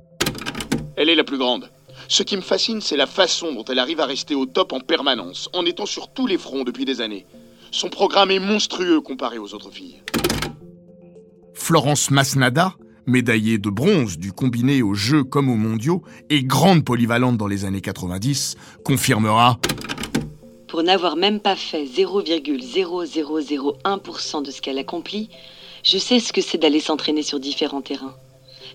Elle 0.97 1.09
est 1.09 1.15
la 1.15 1.23
plus 1.23 1.37
grande. 1.37 1.71
Ce 2.11 2.23
qui 2.23 2.35
me 2.35 2.41
fascine, 2.41 2.81
c'est 2.81 2.97
la 2.97 3.05
façon 3.05 3.53
dont 3.53 3.63
elle 3.65 3.77
arrive 3.77 3.99
à 3.99 4.07
rester 4.07 4.33
au 4.33 4.47
top 4.47 4.73
en 4.73 4.79
permanence, 4.79 5.47
en 5.53 5.63
étant 5.63 5.85
sur 5.85 6.11
tous 6.11 6.25
les 6.25 6.39
fronts 6.39 6.63
depuis 6.63 6.83
des 6.83 7.01
années. 7.01 7.27
Son 7.69 7.89
programme 7.89 8.31
est 8.31 8.39
monstrueux 8.39 8.99
comparé 8.99 9.37
aux 9.37 9.53
autres 9.53 9.69
filles. 9.69 10.01
Florence 11.53 12.09
Masnada, 12.09 12.73
médaillée 13.05 13.59
de 13.59 13.69
bronze 13.69 14.17
du 14.17 14.31
combiné 14.31 14.81
aux 14.81 14.95
Jeux 14.95 15.23
comme 15.23 15.49
aux 15.49 15.55
mondiaux 15.55 16.01
et 16.31 16.43
grande 16.43 16.83
polyvalente 16.83 17.37
dans 17.37 17.45
les 17.45 17.63
années 17.63 17.81
90, 17.81 18.55
confirmera 18.83 19.59
Pour 20.67 20.81
n'avoir 20.81 21.15
même 21.15 21.39
pas 21.39 21.55
fait 21.55 21.85
0,0001% 21.85 24.43
de 24.43 24.49
ce 24.49 24.61
qu'elle 24.61 24.79
accomplit, 24.79 25.29
je 25.83 25.99
sais 25.99 26.19
ce 26.19 26.33
que 26.33 26.41
c'est 26.41 26.57
d'aller 26.57 26.79
s'entraîner 26.79 27.21
sur 27.21 27.39
différents 27.39 27.83
terrains. 27.83 28.15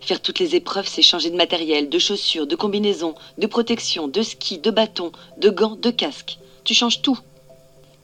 Faire 0.05 0.21
toutes 0.21 0.39
les 0.39 0.55
épreuves, 0.55 0.87
c'est 0.87 1.01
changer 1.01 1.31
de 1.31 1.37
matériel, 1.37 1.89
de 1.89 1.99
chaussures, 1.99 2.47
de 2.47 2.57
combinaisons, 2.57 3.15
de 3.39 3.47
protection, 3.47 4.07
de 4.07 4.21
ski, 4.21 4.59
de 4.59 4.71
bâton, 4.71 5.13
de 5.39 5.49
gants, 5.49 5.77
de 5.77 5.91
casque. 5.91 6.37
Tu 6.63 6.75
changes 6.75 7.01
tout. 7.01 7.19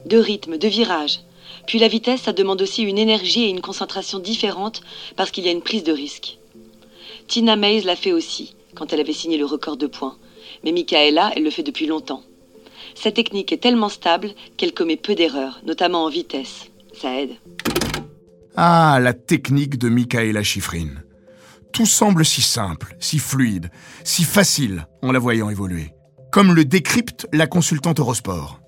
De 0.07 0.17
rythme, 0.17 0.57
de 0.57 0.67
virage. 0.67 1.21
Puis 1.67 1.79
la 1.79 1.89
vitesse, 1.89 2.23
ça 2.23 2.33
demande 2.33 2.63
aussi 2.63 2.85
une 2.85 2.97
énergie 2.97 3.45
et 3.45 3.51
une 3.51 3.61
concentration 3.61 4.19
différentes 4.19 4.81
parce 5.15 5.31
qu'il 5.31 5.45
y 5.45 5.49
a 5.49 5.53
une 5.53 5.61
prise 5.61 5.85
de 5.85 5.93
risque. 5.93 6.39
Tina 7.29 7.55
Mays 7.55 7.83
l'a 7.83 7.97
fait 7.97 8.13
aussi, 8.13 8.55
quand 8.75 8.95
elle 8.95 9.01
avait 9.01 9.13
signé 9.13 9.37
le 9.37 9.45
record 9.45 9.77
de 9.77 9.87
points. 9.87 10.17
Mais 10.65 10.73
Michaela, 10.73 11.33
elle 11.37 11.45
le 11.45 11.51
fait 11.51 11.63
depuis 11.63 11.87
longtemps. 11.87 12.23
Sa 12.95 13.13
technique 13.13 13.53
est 13.53 13.59
tellement 13.59 13.91
stable 13.91 14.31
qu'elle 14.57 14.73
commet 14.73 14.97
peu 14.97 15.15
d'erreurs, 15.15 15.61
notamment 15.67 16.05
en 16.05 16.09
vitesse. 16.09 16.71
Ça 16.95 17.21
aide. 17.21 17.33
Ah, 18.57 18.99
la 19.03 19.13
technique 19.13 19.77
de 19.77 19.91
Michaela 19.91 20.43
Schifrin. 20.43 20.89
Tout 21.73 21.87
semble 21.87 22.25
si 22.25 22.43
simple, 22.43 22.97
si 22.99 23.19
fluide, 23.19 23.71
si 24.05 24.25
facile 24.25 24.87
en 25.03 25.13
la 25.13 25.19
voyant 25.19 25.51
évoluer. 25.51 25.93
Comme 26.33 26.53
le 26.53 26.65
décrypte 26.65 27.29
la 27.33 27.47
consultante 27.47 28.01
Eurosport. 28.01 28.61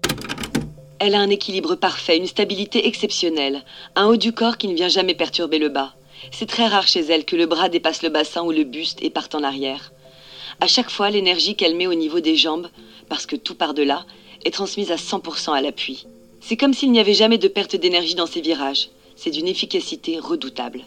Elle 0.99 1.17
a 1.17 1.21
un 1.21 1.31
équilibre 1.31 1.75
parfait, 1.75 2.17
une 2.17 2.29
stabilité 2.29 2.87
exceptionnelle, 2.87 3.65
un 3.97 4.07
haut 4.07 4.17
du 4.17 4.33
corps 4.33 4.57
qui 4.57 4.69
ne 4.69 4.75
vient 4.75 4.89
jamais 4.89 5.15
perturber 5.15 5.59
le 5.59 5.69
bas. 5.69 5.95
C'est 6.31 6.47
très 6.47 6.69
rare 6.69 6.87
chez 6.87 7.01
elle 7.01 7.25
que 7.25 7.35
le 7.35 7.47
bras 7.47 7.69
dépasse 7.69 8.03
le 8.03 8.09
bassin 8.09 8.43
ou 8.43 8.53
le 8.53 8.63
buste 8.63 9.03
et 9.03 9.11
parte 9.11 9.35
en 9.35 9.43
arrière. 9.43 9.93
À 10.61 10.69
chaque 10.69 10.91
fois, 10.91 11.11
l'énergie 11.11 11.57
qu'elle 11.57 11.77
met 11.77 11.89
au 11.89 11.95
niveau 11.95 12.21
des 12.21 12.37
jambes, 12.37 12.69
parce 13.09 13.27
que 13.27 13.37
tout 13.37 13.57
part 13.57 13.75
de 13.75 13.83
là, 13.83 14.07
est 14.45 14.53
transmise 14.53 14.93
à 14.93 14.97
100% 14.97 15.53
à 15.53 15.61
l'appui. 15.61 16.07
C'est 16.41 16.57
comme 16.57 16.75
s'il 16.75 16.93
n'y 16.93 17.01
avait 17.01 17.15
jamais 17.15 17.39
de 17.39 17.49
perte 17.49 17.75
d'énergie 17.75 18.15
dans 18.15 18.27
ses 18.27 18.41
virages. 18.41 18.91
C'est 19.17 19.31
d'une 19.31 19.49
efficacité 19.49 20.19
redoutable. 20.19 20.85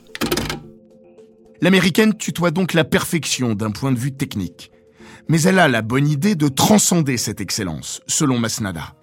L'américaine 1.61 2.17
tutoie 2.17 2.51
donc 2.51 2.73
la 2.73 2.83
perfection 2.83 3.53
d'un 3.53 3.71
point 3.71 3.93
de 3.93 3.97
vue 3.97 4.13
technique. 4.13 4.71
Mais 5.29 5.41
elle 5.43 5.57
a 5.57 5.69
la 5.69 5.81
bonne 5.81 6.07
idée 6.07 6.35
de 6.35 6.49
transcender 6.49 7.17
cette 7.17 7.39
excellence, 7.39 8.01
selon 8.07 8.37
Masnada. 8.39 8.93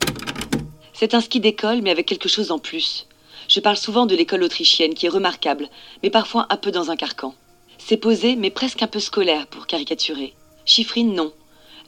C'est 0.93 1.15
un 1.15 1.23
ski 1.23 1.41
d'école, 1.41 1.81
mais 1.83 1.91
avec 1.91 2.07
quelque 2.07 2.29
chose 2.29 2.51
en 2.51 2.59
plus. 2.59 3.09
Je 3.49 3.59
parle 3.59 3.79
souvent 3.79 4.05
de 4.05 4.15
l'école 4.15 4.43
autrichienne, 4.43 4.93
qui 4.95 5.07
est 5.07 5.11
remarquable, 5.11 5.69
mais 6.03 6.11
parfois 6.11 6.47
un 6.51 6.57
peu 6.59 6.71
dans 6.71 6.91
un 6.91 6.97
carcan. 6.97 7.35
C'est 7.79 7.97
posé, 7.97 8.37
mais 8.37 8.51
presque 8.51 8.83
un 8.83 8.87
peu 8.87 9.01
scolaire, 9.01 9.47
pour 9.47 9.67
caricaturer. 9.67 10.35
Chiffrine, 10.67 11.15
non. 11.15 11.33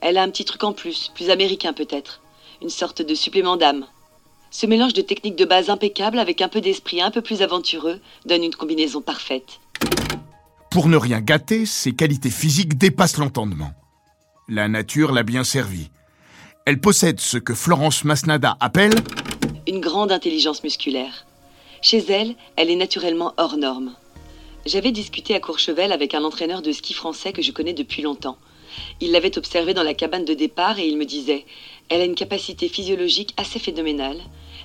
Elle 0.00 0.16
a 0.16 0.22
un 0.22 0.30
petit 0.30 0.46
truc 0.46 0.64
en 0.64 0.72
plus, 0.72 1.12
plus 1.14 1.30
américain 1.30 1.74
peut-être. 1.74 2.22
Une 2.62 2.70
sorte 2.70 3.02
de 3.02 3.14
supplément 3.14 3.56
d'âme. 3.56 3.86
Ce 4.50 4.66
mélange 4.66 4.94
de 4.94 5.02
techniques 5.02 5.36
de 5.36 5.44
base 5.44 5.68
impeccable 5.68 6.18
avec 6.18 6.40
un 6.40 6.48
peu 6.48 6.62
d'esprit 6.62 7.02
un 7.02 7.10
peu 7.10 7.20
plus 7.20 7.42
aventureux 7.42 8.00
donne 8.24 8.44
une 8.44 8.54
combinaison 8.54 9.02
parfaite. 9.02 9.60
Pour 10.74 10.88
ne 10.88 10.96
rien 10.96 11.20
gâter, 11.20 11.66
ses 11.66 11.92
qualités 11.92 12.30
physiques 12.30 12.76
dépassent 12.76 13.18
l'entendement. 13.18 13.70
La 14.48 14.66
nature 14.66 15.12
l'a 15.12 15.22
bien 15.22 15.44
servie. 15.44 15.92
Elle 16.66 16.80
possède 16.80 17.20
ce 17.20 17.38
que 17.38 17.54
Florence 17.54 18.02
Masnada 18.02 18.56
appelle 18.58 18.94
une 19.68 19.78
grande 19.78 20.10
intelligence 20.10 20.64
musculaire. 20.64 21.26
Chez 21.80 22.04
elle, 22.10 22.34
elle 22.56 22.70
est 22.70 22.74
naturellement 22.74 23.34
hors 23.36 23.56
norme. 23.56 23.94
J'avais 24.66 24.90
discuté 24.90 25.36
à 25.36 25.38
Courchevel 25.38 25.92
avec 25.92 26.12
un 26.12 26.24
entraîneur 26.24 26.60
de 26.60 26.72
ski 26.72 26.92
français 26.92 27.32
que 27.32 27.40
je 27.40 27.52
connais 27.52 27.72
depuis 27.72 28.02
longtemps. 28.02 28.38
Il 29.00 29.12
l'avait 29.12 29.38
observée 29.38 29.74
dans 29.74 29.84
la 29.84 29.94
cabane 29.94 30.24
de 30.24 30.34
départ 30.34 30.80
et 30.80 30.88
il 30.88 30.98
me 30.98 31.06
disait 31.06 31.44
Elle 31.88 32.00
a 32.00 32.04
une 32.04 32.16
capacité 32.16 32.68
physiologique 32.68 33.32
assez 33.36 33.60
phénoménale. 33.60 34.18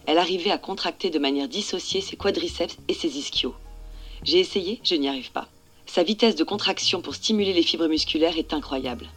Elle 0.07 0.17
arrivait 0.17 0.49
à 0.49 0.57
contracter 0.57 1.11
de 1.11 1.19
manière 1.19 1.47
dissociée 1.47 2.01
ses 2.01 2.15
quadriceps 2.15 2.77
et 2.87 2.95
ses 2.95 3.15
ischios. 3.15 3.53
J'ai 4.23 4.39
essayé, 4.39 4.81
je 4.83 4.95
n'y 4.95 5.07
arrive 5.07 5.31
pas. 5.31 5.47
Sa 5.91 6.03
vitesse 6.03 6.35
de 6.35 6.43
contraction 6.43 7.01
pour 7.01 7.15
stimuler 7.15 7.51
les 7.51 7.63
fibres 7.63 7.87
musculaires 7.87 8.37
est 8.37 8.53
incroyable. 8.53 9.07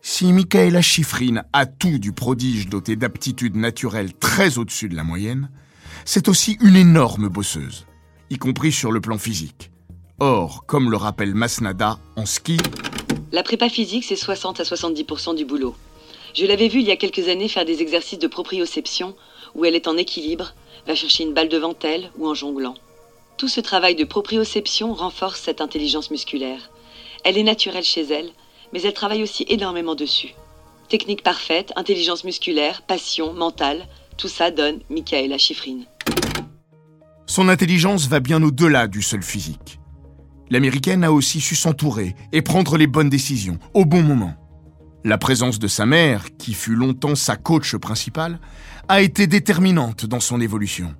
Si 0.00 0.32
Michaela 0.32 0.80
Schifrin 0.80 1.42
a 1.52 1.66
tout 1.66 1.98
du 1.98 2.12
prodige 2.12 2.66
doté 2.66 2.96
d'aptitudes 2.96 3.56
naturelles 3.56 4.14
très 4.14 4.56
au-dessus 4.56 4.88
de 4.88 4.96
la 4.96 5.04
moyenne, 5.04 5.50
c'est 6.06 6.28
aussi 6.28 6.56
une 6.62 6.76
énorme 6.76 7.28
bosseuse, 7.28 7.86
y 8.30 8.38
compris 8.38 8.72
sur 8.72 8.90
le 8.90 9.02
plan 9.02 9.18
physique. 9.18 9.70
Or, 10.18 10.64
comme 10.66 10.90
le 10.90 10.96
rappelle 10.96 11.34
Masnada 11.34 11.98
en 12.16 12.24
ski, 12.24 12.56
la 13.32 13.42
prépa 13.42 13.68
physique, 13.68 14.04
c'est 14.04 14.16
60 14.16 14.60
à 14.60 14.62
70% 14.62 15.36
du 15.36 15.44
boulot. 15.44 15.76
Je 16.34 16.46
l'avais 16.46 16.68
vue 16.68 16.80
il 16.80 16.86
y 16.86 16.90
a 16.90 16.96
quelques 16.96 17.28
années 17.28 17.48
faire 17.48 17.66
des 17.66 17.82
exercices 17.82 18.18
de 18.18 18.28
proprioception 18.28 19.14
où 19.54 19.66
elle 19.66 19.74
est 19.74 19.88
en 19.88 19.98
équilibre, 19.98 20.54
va 20.86 20.94
chercher 20.94 21.24
une 21.24 21.34
balle 21.34 21.50
devant 21.50 21.74
elle 21.82 22.10
ou 22.16 22.26
en 22.28 22.34
jonglant. 22.34 22.74
Tout 23.36 23.48
ce 23.48 23.60
travail 23.60 23.94
de 23.94 24.04
proprioception 24.04 24.94
renforce 24.94 25.40
cette 25.40 25.60
intelligence 25.60 26.10
musculaire. 26.10 26.70
Elle 27.24 27.38
est 27.38 27.42
naturelle 27.42 27.84
chez 27.84 28.02
elle, 28.02 28.30
mais 28.72 28.82
elle 28.82 28.94
travaille 28.94 29.22
aussi 29.22 29.44
énormément 29.48 29.94
dessus. 29.94 30.34
Technique 30.88 31.22
parfaite, 31.22 31.72
intelligence 31.76 32.24
musculaire, 32.24 32.82
passion, 32.82 33.32
mentale, 33.32 33.86
tout 34.16 34.28
ça 34.28 34.50
donne 34.50 34.80
Michaela 34.90 35.38
Schifrin. 35.38 35.80
Son 37.26 37.48
intelligence 37.48 38.08
va 38.08 38.20
bien 38.20 38.42
au-delà 38.42 38.86
du 38.88 39.02
seul 39.02 39.22
physique. 39.22 39.78
L'américaine 40.50 41.02
a 41.02 41.12
aussi 41.12 41.40
su 41.40 41.56
s'entourer 41.56 42.14
et 42.32 42.42
prendre 42.42 42.76
les 42.76 42.86
bonnes 42.86 43.08
décisions 43.08 43.58
au 43.72 43.86
bon 43.86 44.02
moment. 44.02 44.34
La 45.04 45.18
présence 45.18 45.58
de 45.58 45.66
sa 45.66 45.86
mère, 45.86 46.26
qui 46.36 46.52
fut 46.52 46.74
longtemps 46.74 47.14
sa 47.14 47.36
coach 47.36 47.74
principale, 47.76 48.38
a 48.88 49.00
été 49.00 49.26
déterminante 49.26 50.04
dans 50.04 50.20
son 50.20 50.40
évolution. 50.40 50.94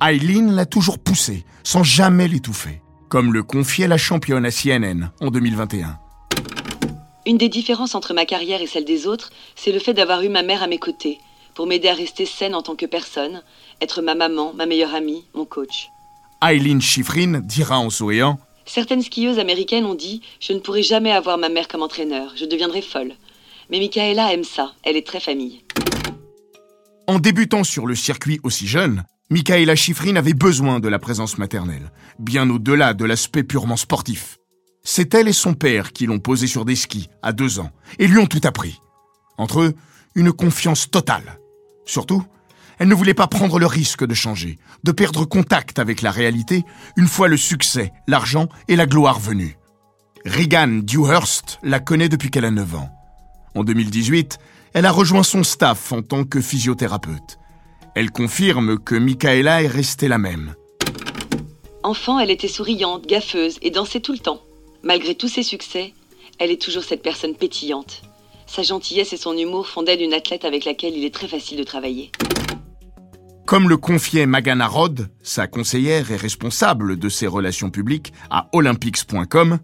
Eileen 0.00 0.54
l'a 0.54 0.64
toujours 0.64 0.98
poussé, 1.00 1.44
sans 1.64 1.82
jamais 1.82 2.28
l'étouffer, 2.28 2.80
comme 3.08 3.32
le 3.32 3.42
confiait 3.42 3.88
la 3.88 3.98
championne 3.98 4.46
à 4.46 4.50
CNN 4.52 5.10
en 5.20 5.30
2021. 5.30 5.98
Une 7.26 7.36
des 7.36 7.48
différences 7.48 7.96
entre 7.96 8.14
ma 8.14 8.24
carrière 8.24 8.62
et 8.62 8.68
celle 8.68 8.84
des 8.84 9.08
autres, 9.08 9.30
c'est 9.56 9.72
le 9.72 9.80
fait 9.80 9.94
d'avoir 9.94 10.22
eu 10.22 10.28
ma 10.28 10.44
mère 10.44 10.62
à 10.62 10.68
mes 10.68 10.78
côtés, 10.78 11.18
pour 11.54 11.66
m'aider 11.66 11.88
à 11.88 11.94
rester 11.94 12.26
saine 12.26 12.54
en 12.54 12.62
tant 12.62 12.76
que 12.76 12.86
personne, 12.86 13.42
être 13.80 14.00
ma 14.00 14.14
maman, 14.14 14.52
ma 14.54 14.66
meilleure 14.66 14.94
amie, 14.94 15.24
mon 15.34 15.44
coach. 15.44 15.88
Eileen 16.44 16.80
Schifrin 16.80 17.40
dira 17.40 17.80
en 17.80 17.90
souriant 17.90 18.38
Certaines 18.66 19.02
skieuses 19.02 19.40
américaines 19.40 19.84
ont 19.84 19.96
dit 19.96 20.22
Je 20.40 20.52
ne 20.52 20.60
pourrai 20.60 20.84
jamais 20.84 21.10
avoir 21.10 21.38
ma 21.38 21.48
mère 21.48 21.66
comme 21.66 21.82
entraîneur, 21.82 22.34
je 22.36 22.44
deviendrai 22.44 22.82
folle. 22.82 23.14
Mais 23.68 23.80
Michaela 23.80 24.32
aime 24.32 24.44
ça, 24.44 24.74
elle 24.84 24.96
est 24.96 25.06
très 25.06 25.20
famille. 25.20 25.64
En 27.08 27.18
débutant 27.18 27.64
sur 27.64 27.86
le 27.86 27.96
circuit 27.96 28.38
aussi 28.44 28.68
jeune, 28.68 29.04
Michaela 29.30 29.76
Schifrin 29.76 30.16
avait 30.16 30.32
besoin 30.32 30.80
de 30.80 30.88
la 30.88 30.98
présence 30.98 31.36
maternelle, 31.36 31.92
bien 32.18 32.48
au-delà 32.48 32.94
de 32.94 33.04
l'aspect 33.04 33.42
purement 33.42 33.76
sportif. 33.76 34.38
C'est 34.82 35.12
elle 35.12 35.28
et 35.28 35.34
son 35.34 35.52
père 35.52 35.92
qui 35.92 36.06
l'ont 36.06 36.18
posée 36.18 36.46
sur 36.46 36.64
des 36.64 36.76
skis 36.76 37.10
à 37.22 37.32
deux 37.32 37.60
ans 37.60 37.70
et 37.98 38.06
lui 38.06 38.16
ont 38.16 38.26
tout 38.26 38.40
appris. 38.44 38.80
Entre 39.36 39.60
eux, 39.60 39.74
une 40.14 40.32
confiance 40.32 40.90
totale. 40.90 41.38
Surtout, 41.84 42.24
elle 42.78 42.88
ne 42.88 42.94
voulait 42.94 43.12
pas 43.12 43.26
prendre 43.26 43.58
le 43.58 43.66
risque 43.66 44.06
de 44.06 44.14
changer, 44.14 44.58
de 44.82 44.92
perdre 44.92 45.26
contact 45.26 45.78
avec 45.78 46.00
la 46.00 46.10
réalité 46.10 46.64
une 46.96 47.06
fois 47.06 47.28
le 47.28 47.36
succès, 47.36 47.92
l'argent 48.06 48.48
et 48.66 48.76
la 48.76 48.86
gloire 48.86 49.20
venus. 49.20 49.56
Regan 50.24 50.80
Dewhurst 50.80 51.58
la 51.62 51.80
connaît 51.80 52.08
depuis 52.08 52.30
qu'elle 52.30 52.46
a 52.46 52.50
9 52.50 52.76
ans. 52.76 52.90
En 53.54 53.62
2018, 53.62 54.38
elle 54.72 54.86
a 54.86 54.90
rejoint 54.90 55.22
son 55.22 55.42
staff 55.42 55.92
en 55.92 56.00
tant 56.00 56.24
que 56.24 56.40
physiothérapeute. 56.40 57.38
Elle 57.98 58.12
confirme 58.12 58.78
que 58.78 58.94
Michaela 58.94 59.60
est 59.60 59.66
restée 59.66 60.06
la 60.06 60.18
même. 60.18 60.54
Enfant, 61.82 62.20
elle 62.20 62.30
était 62.30 62.46
souriante, 62.46 63.08
gaffeuse 63.08 63.58
et 63.60 63.72
dansait 63.72 63.98
tout 63.98 64.12
le 64.12 64.20
temps. 64.20 64.40
Malgré 64.84 65.16
tous 65.16 65.26
ses 65.26 65.42
succès, 65.42 65.94
elle 66.38 66.52
est 66.52 66.62
toujours 66.62 66.84
cette 66.84 67.02
personne 67.02 67.34
pétillante. 67.34 68.02
Sa 68.46 68.62
gentillesse 68.62 69.12
et 69.14 69.16
son 69.16 69.36
humour 69.36 69.66
font 69.66 69.82
d'elle 69.82 70.00
une 70.00 70.14
athlète 70.14 70.44
avec 70.44 70.64
laquelle 70.64 70.96
il 70.96 71.04
est 71.04 71.12
très 71.12 71.26
facile 71.26 71.58
de 71.58 71.64
travailler. 71.64 72.12
Comme 73.46 73.68
le 73.68 73.76
confiait 73.76 74.26
Magana 74.26 74.68
Rod, 74.68 75.08
sa 75.20 75.48
conseillère 75.48 76.12
et 76.12 76.16
responsable 76.16 77.00
de 77.00 77.08
ses 77.08 77.26
relations 77.26 77.70
publiques 77.70 78.12
à 78.30 78.48
olympics.com, 78.52 79.58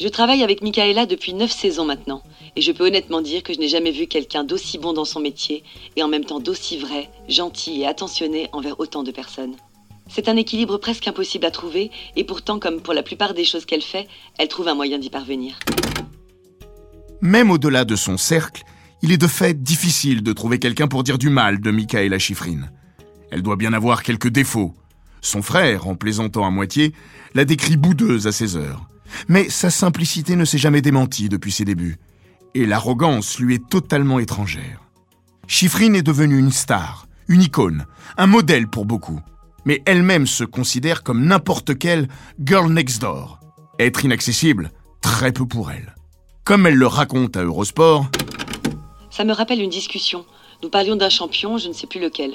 Je 0.00 0.08
travaille 0.08 0.42
avec 0.42 0.62
Michaela 0.62 1.04
depuis 1.04 1.34
9 1.34 1.50
saisons 1.50 1.84
maintenant, 1.84 2.22
et 2.56 2.62
je 2.62 2.72
peux 2.72 2.86
honnêtement 2.86 3.20
dire 3.20 3.42
que 3.42 3.52
je 3.52 3.58
n'ai 3.58 3.68
jamais 3.68 3.90
vu 3.90 4.06
quelqu'un 4.06 4.44
d'aussi 4.44 4.78
bon 4.78 4.94
dans 4.94 5.04
son 5.04 5.20
métier 5.20 5.62
et 5.94 6.02
en 6.02 6.08
même 6.08 6.24
temps 6.24 6.40
d'aussi 6.40 6.78
vrai, 6.78 7.10
gentil 7.28 7.82
et 7.82 7.86
attentionné 7.86 8.48
envers 8.52 8.80
autant 8.80 9.02
de 9.02 9.10
personnes. 9.10 9.56
C'est 10.08 10.30
un 10.30 10.36
équilibre 10.36 10.78
presque 10.78 11.06
impossible 11.06 11.44
à 11.44 11.50
trouver, 11.50 11.90
et 12.16 12.24
pourtant, 12.24 12.58
comme 12.58 12.80
pour 12.80 12.94
la 12.94 13.02
plupart 13.02 13.34
des 13.34 13.44
choses 13.44 13.66
qu'elle 13.66 13.82
fait, 13.82 14.08
elle 14.38 14.48
trouve 14.48 14.68
un 14.68 14.74
moyen 14.74 14.98
d'y 14.98 15.10
parvenir. 15.10 15.58
même 17.20 17.50
au-delà 17.50 17.84
de 17.84 17.94
son 17.94 18.16
cercle, 18.16 18.62
il 19.02 19.12
est 19.12 19.18
de 19.18 19.26
fait 19.26 19.62
difficile 19.62 20.22
de 20.22 20.32
trouver 20.32 20.58
quelqu'un 20.58 20.88
pour 20.88 21.02
dire 21.02 21.18
du 21.18 21.28
mal 21.28 21.60
de 21.60 21.70
Michaela 21.70 22.18
Schifrin. 22.18 22.70
Elle 23.30 23.42
doit 23.42 23.56
bien 23.56 23.74
avoir 23.74 24.02
quelques 24.02 24.30
défauts. 24.30 24.74
Son 25.20 25.42
frère, 25.42 25.86
en 25.86 25.94
plaisantant 25.94 26.46
à 26.46 26.50
moitié, 26.50 26.94
la 27.34 27.44
décrit 27.44 27.76
boudeuse 27.76 28.26
à 28.26 28.32
ses 28.32 28.56
heures. 28.56 28.89
Mais 29.28 29.48
sa 29.48 29.70
simplicité 29.70 30.36
ne 30.36 30.44
s'est 30.44 30.58
jamais 30.58 30.82
démentie 30.82 31.28
depuis 31.28 31.52
ses 31.52 31.64
débuts. 31.64 31.98
Et 32.54 32.66
l'arrogance 32.66 33.38
lui 33.38 33.56
est 33.56 33.68
totalement 33.68 34.18
étrangère. 34.18 34.80
Schifrin 35.46 35.94
est 35.94 36.02
devenue 36.02 36.38
une 36.38 36.52
star, 36.52 37.06
une 37.28 37.42
icône, 37.42 37.86
un 38.16 38.26
modèle 38.26 38.68
pour 38.68 38.84
beaucoup. 38.84 39.20
Mais 39.64 39.82
elle-même 39.84 40.26
se 40.26 40.44
considère 40.44 41.02
comme 41.02 41.24
n'importe 41.24 41.78
quelle 41.78 42.08
girl 42.42 42.72
next 42.72 43.00
door. 43.00 43.40
Être 43.78 44.04
inaccessible, 44.04 44.70
très 45.00 45.32
peu 45.32 45.46
pour 45.46 45.70
elle. 45.70 45.94
Comme 46.44 46.66
elle 46.66 46.76
le 46.76 46.86
raconte 46.86 47.36
à 47.36 47.42
Eurosport, 47.42 48.06
Ça 49.10 49.24
me 49.24 49.32
rappelle 49.32 49.60
une 49.60 49.70
discussion. 49.70 50.24
Nous 50.62 50.70
parlions 50.70 50.96
d'un 50.96 51.08
champion, 51.08 51.58
je 51.58 51.68
ne 51.68 51.72
sais 51.72 51.86
plus 51.86 52.00
lequel. 52.00 52.34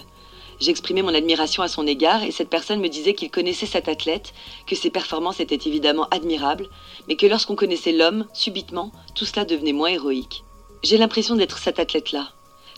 J'exprimais 0.59 1.01
mon 1.01 1.13
admiration 1.13 1.63
à 1.63 1.67
son 1.67 1.85
égard 1.85 2.24
et 2.24 2.31
cette 2.31 2.50
personne 2.50 2.79
me 2.79 2.88
disait 2.88 3.13
qu'il 3.13 3.29
connaissait 3.29 3.65
cet 3.65 3.89
athlète, 3.89 4.33
que 4.67 4.75
ses 4.75 4.89
performances 4.89 5.39
étaient 5.39 5.67
évidemment 5.67 6.07
admirables, 6.12 6.69
mais 7.07 7.15
que 7.15 7.27
lorsqu'on 7.27 7.55
connaissait 7.55 7.91
l'homme, 7.91 8.25
subitement, 8.33 8.91
tout 9.15 9.25
cela 9.25 9.45
devenait 9.45 9.74
moins 9.74 9.89
héroïque. 9.89 10.43
J'ai 10.83 10.97
l'impression 10.97 11.35
d'être 11.35 11.57
cet 11.57 11.79
athlète-là. 11.79 12.29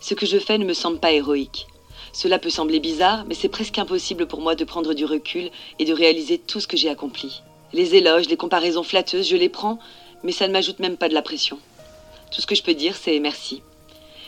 Ce 0.01 0.13
que 0.13 0.25
je 0.25 0.39
fais 0.39 0.57
ne 0.57 0.65
me 0.65 0.73
semble 0.73 0.99
pas 0.99 1.11
héroïque. 1.11 1.67
Cela 2.13 2.39
peut 2.39 2.49
sembler 2.49 2.79
bizarre, 2.79 3.25
mais 3.27 3.35
c'est 3.35 3.49
presque 3.49 3.77
impossible 3.77 4.27
pour 4.27 4.41
moi 4.41 4.55
de 4.55 4.63
prendre 4.63 4.93
du 4.93 5.05
recul 5.05 5.51
et 5.77 5.85
de 5.85 5.93
réaliser 5.93 6.39
tout 6.39 6.59
ce 6.59 6.67
que 6.67 6.77
j'ai 6.77 6.89
accompli. 6.89 7.41
Les 7.73 7.95
éloges, 7.95 8.29
les 8.29 8.37
comparaisons 8.37 8.83
flatteuses, 8.83 9.27
je 9.27 9.35
les 9.35 9.49
prends, 9.49 9.77
mais 10.23 10.31
ça 10.31 10.47
ne 10.47 10.53
m'ajoute 10.53 10.79
même 10.79 10.97
pas 10.97 11.09
de 11.09 11.13
la 11.13 11.21
pression. 11.21 11.59
Tout 12.31 12.41
ce 12.41 12.47
que 12.47 12.55
je 12.55 12.63
peux 12.63 12.73
dire, 12.73 12.95
c'est 12.95 13.19
merci. 13.19 13.61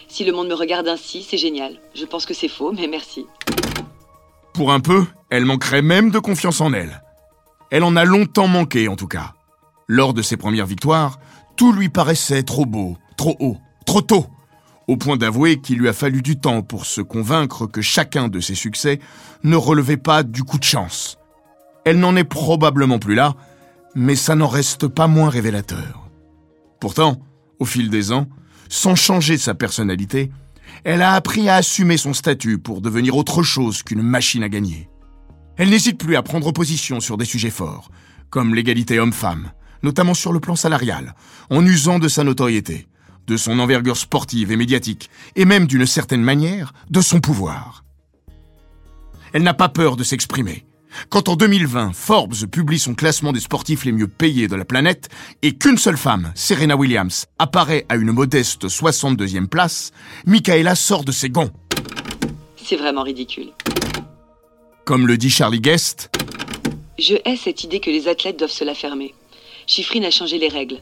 Si 0.10 0.26
le 0.26 0.32
monde 0.34 0.48
me 0.50 0.56
regarde 0.56 0.88
ainsi, 0.88 1.24
c'est 1.24 1.38
génial. 1.38 1.80
Je 1.94 2.04
pense 2.04 2.26
que 2.26 2.34
c'est 2.34 2.48
faux, 2.48 2.74
mais 2.74 2.88
merci. 2.88 3.26
pour 4.54 4.74
un 4.74 4.82
peu, 4.82 5.06
elle 5.30 5.46
manquerait 5.46 5.82
même 5.82 6.12
de 6.12 6.20
confiance 6.20 6.60
en 6.60 6.74
elle. 6.74 7.02
Elle 7.72 7.84
en 7.84 7.96
a 7.96 8.04
longtemps 8.04 8.48
manqué 8.48 8.90
en 8.90 8.96
tout 8.98 9.08
cas. 9.08 9.34
Lors 9.88 10.14
de 10.14 10.22
ses 10.22 10.36
premières 10.36 10.66
victoires, 10.66 11.20
tout 11.56 11.72
lui 11.72 11.88
paraissait 11.90 12.44
trop 12.44 12.66
beau, 12.66 12.98
trop 13.16 13.38
haut, 13.40 13.58
trop 13.86 14.02
tôt, 14.02 14.26
au 14.88 14.98
point 14.98 15.16
d'avouer 15.16 15.62
qu'il 15.62 15.78
lui 15.78 15.88
a 15.88 15.94
fallu 15.94 16.22
du 16.22 16.40
temps 16.40 16.62
pour 16.62 16.86
se 16.86 17.00
convaincre 17.00 17.68
que 17.68 17.82
chacun 17.82 18.28
de 18.28 18.40
ses 18.40 18.56
succès 18.56 19.00
ne 19.44 19.56
relevait 19.56 19.98
pas 19.98 20.24
du 20.24 20.44
coup 20.44 20.58
de 20.58 20.64
chance. 20.64 21.18
Elle 21.86 22.00
n'en 22.00 22.16
est 22.16 22.24
probablement 22.26 23.00
plus 23.00 23.16
là, 23.16 23.36
mais 23.96 24.16
ça 24.16 24.36
n'en 24.36 24.48
reste 24.48 24.88
pas 24.88 25.08
moins 25.08 25.30
révélateur. 25.30 26.10
Pourtant, 26.80 27.18
au 27.60 27.66
fil 27.66 27.90
des 27.90 28.12
ans, 28.12 28.28
sans 28.70 28.96
changer 28.96 29.38
sa 29.38 29.56
personnalité, 29.56 30.32
elle 30.84 31.02
a 31.02 31.14
appris 31.14 31.50
à 31.50 31.56
assumer 31.56 31.98
son 31.98 32.14
statut 32.14 32.60
pour 32.60 32.82
devenir 32.82 33.18
autre 33.18 33.44
chose 33.44 33.84
qu'une 33.84 34.02
machine 34.02 34.44
à 34.44 34.50
gagner. 34.50 34.88
Elle 35.58 35.72
n'hésite 35.72 35.98
plus 35.98 36.16
à 36.16 36.24
prendre 36.24 36.54
position 36.54 37.02
sur 37.02 37.18
des 37.18 37.26
sujets 37.26 37.50
forts, 37.50 37.92
comme 38.30 38.56
l'égalité 38.56 39.00
homme-femme, 39.00 39.52
notamment 39.84 40.14
sur 40.14 40.32
le 40.32 40.40
plan 40.40 40.56
salarial, 40.56 41.16
en 41.50 41.66
usant 41.66 42.00
de 42.00 42.08
sa 42.08 42.24
notoriété, 42.24 42.88
de 43.28 43.36
son 43.36 43.60
envergure 43.60 43.98
sportive 43.98 44.52
et 44.52 44.56
médiatique, 44.56 45.10
et 45.36 45.46
même 45.46 45.68
d'une 45.68 45.86
certaine 45.86 46.22
manière, 46.22 46.74
de 46.90 47.02
son 47.02 47.20
pouvoir. 47.20 47.84
Elle 49.34 49.44
n'a 49.44 49.54
pas 49.54 49.70
peur 49.70 49.98
de 49.98 50.04
s'exprimer. 50.04 50.66
Quand 51.10 51.30
en 51.30 51.36
2020, 51.36 51.92
Forbes 51.94 52.46
publie 52.52 52.80
son 52.80 52.94
classement 52.96 53.32
des 53.32 53.40
sportifs 53.40 53.86
les 53.86 53.92
mieux 53.92 54.08
payés 54.08 54.48
de 54.48 54.56
la 54.56 54.66
planète 54.66 55.10
et 55.42 55.54
qu'une 55.56 55.78
seule 55.78 55.98
femme, 55.98 56.32
Serena 56.36 56.76
Williams, 56.76 57.26
apparaît 57.38 57.86
à 57.90 57.96
une 57.96 58.12
modeste 58.12 58.68
62e 58.68 59.48
place, 59.48 59.92
Michaela 60.26 60.76
sort 60.76 61.04
de 61.04 61.12
ses 61.12 61.30
gonds. 61.30 61.52
C'est 62.58 62.76
vraiment 62.76 63.04
ridicule. 63.04 63.50
Comme 64.86 65.08
le 65.08 65.18
dit 65.18 65.30
Charlie 65.30 65.62
Guest, 65.62 66.10
Je 66.98 67.16
hais 67.26 67.36
cette 67.38 67.64
idée 67.64 67.80
que 67.80 67.90
les 67.90 68.08
athlètes 68.08 68.38
doivent 68.38 68.52
se 68.52 68.64
la 68.64 68.74
fermer. 68.76 69.14
Chiffrine 69.68 70.06
a 70.06 70.12
changé 70.12 70.38
les 70.38 70.50
règles. 70.50 70.80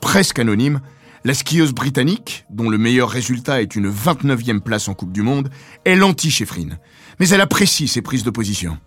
presque 0.00 0.38
anonyme, 0.38 0.80
la 1.24 1.34
skieuse 1.34 1.72
britannique, 1.72 2.44
dont 2.50 2.70
le 2.70 2.78
meilleur 2.78 3.10
résultat 3.10 3.60
est 3.60 3.74
une 3.74 3.90
29e 3.90 4.60
place 4.60 4.88
en 4.88 4.94
Coupe 4.94 5.12
du 5.12 5.22
Monde, 5.22 5.50
est 5.84 5.96
l'anti-Chefrine. 5.96 6.78
Mais 7.18 7.28
elle 7.30 7.40
apprécie 7.40 7.88
ses 7.88 8.00
prises 8.00 8.22
de 8.22 8.30
position. 8.30 8.78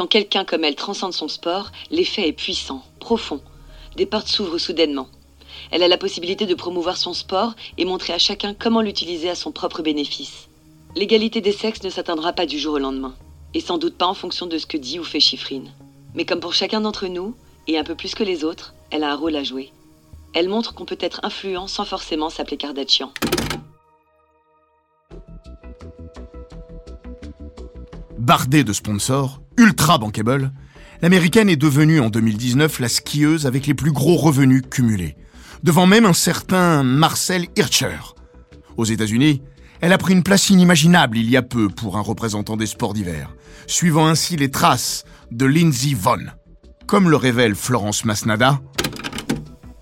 Quand 0.00 0.06
quelqu'un 0.06 0.46
comme 0.46 0.64
elle 0.64 0.76
transcende 0.76 1.12
son 1.12 1.28
sport, 1.28 1.72
l'effet 1.90 2.26
est 2.26 2.32
puissant, 2.32 2.82
profond. 3.00 3.42
Des 3.96 4.06
portes 4.06 4.28
s'ouvrent 4.28 4.56
soudainement. 4.56 5.08
Elle 5.70 5.82
a 5.82 5.88
la 5.88 5.98
possibilité 5.98 6.46
de 6.46 6.54
promouvoir 6.54 6.96
son 6.96 7.12
sport 7.12 7.52
et 7.76 7.84
montrer 7.84 8.14
à 8.14 8.18
chacun 8.18 8.54
comment 8.54 8.80
l'utiliser 8.80 9.28
à 9.28 9.34
son 9.34 9.52
propre 9.52 9.82
bénéfice. 9.82 10.48
L'égalité 10.96 11.42
des 11.42 11.52
sexes 11.52 11.82
ne 11.82 11.90
s'atteindra 11.90 12.32
pas 12.32 12.46
du 12.46 12.58
jour 12.58 12.76
au 12.76 12.78
lendemain. 12.78 13.14
Et 13.52 13.60
sans 13.60 13.76
doute 13.76 13.98
pas 13.98 14.06
en 14.06 14.14
fonction 14.14 14.46
de 14.46 14.56
ce 14.56 14.64
que 14.64 14.78
dit 14.78 14.98
ou 14.98 15.04
fait 15.04 15.20
Chiffrine. 15.20 15.70
Mais 16.14 16.24
comme 16.24 16.40
pour 16.40 16.54
chacun 16.54 16.80
d'entre 16.80 17.06
nous, 17.06 17.36
et 17.66 17.76
un 17.76 17.84
peu 17.84 17.94
plus 17.94 18.14
que 18.14 18.24
les 18.24 18.42
autres, 18.42 18.72
elle 18.90 19.04
a 19.04 19.12
un 19.12 19.16
rôle 19.16 19.36
à 19.36 19.44
jouer. 19.44 19.70
Elle 20.32 20.48
montre 20.48 20.72
qu'on 20.72 20.86
peut 20.86 20.96
être 20.98 21.20
influent 21.24 21.66
sans 21.66 21.84
forcément 21.84 22.30
s'appeler 22.30 22.56
Kardashian. 22.56 23.12
Bardée 28.18 28.64
de 28.64 28.72
sponsors, 28.72 29.40
ultra 29.60 29.98
bankable, 29.98 30.52
l'américaine 31.02 31.50
est 31.50 31.56
devenue 31.56 32.00
en 32.00 32.08
2019 32.08 32.80
la 32.80 32.88
skieuse 32.88 33.46
avec 33.46 33.66
les 33.66 33.74
plus 33.74 33.92
gros 33.92 34.16
revenus 34.16 34.62
cumulés, 34.70 35.16
devant 35.62 35.86
même 35.86 36.06
un 36.06 36.14
certain 36.14 36.82
Marcel 36.82 37.46
Hirscher. 37.56 38.14
Aux 38.78 38.86
États-Unis, 38.86 39.42
elle 39.82 39.92
a 39.92 39.98
pris 39.98 40.14
une 40.14 40.22
place 40.22 40.48
inimaginable 40.48 41.18
il 41.18 41.28
y 41.28 41.36
a 41.36 41.42
peu 41.42 41.68
pour 41.68 41.98
un 41.98 42.00
représentant 42.00 42.56
des 42.56 42.64
sports 42.64 42.94
d'hiver, 42.94 43.34
suivant 43.66 44.06
ainsi 44.06 44.36
les 44.36 44.50
traces 44.50 45.04
de 45.30 45.44
Lindsey 45.44 45.94
Vonn. 45.94 46.32
Comme 46.86 47.10
le 47.10 47.16
révèle 47.16 47.54
Florence 47.54 48.06
Masnada, 48.06 48.60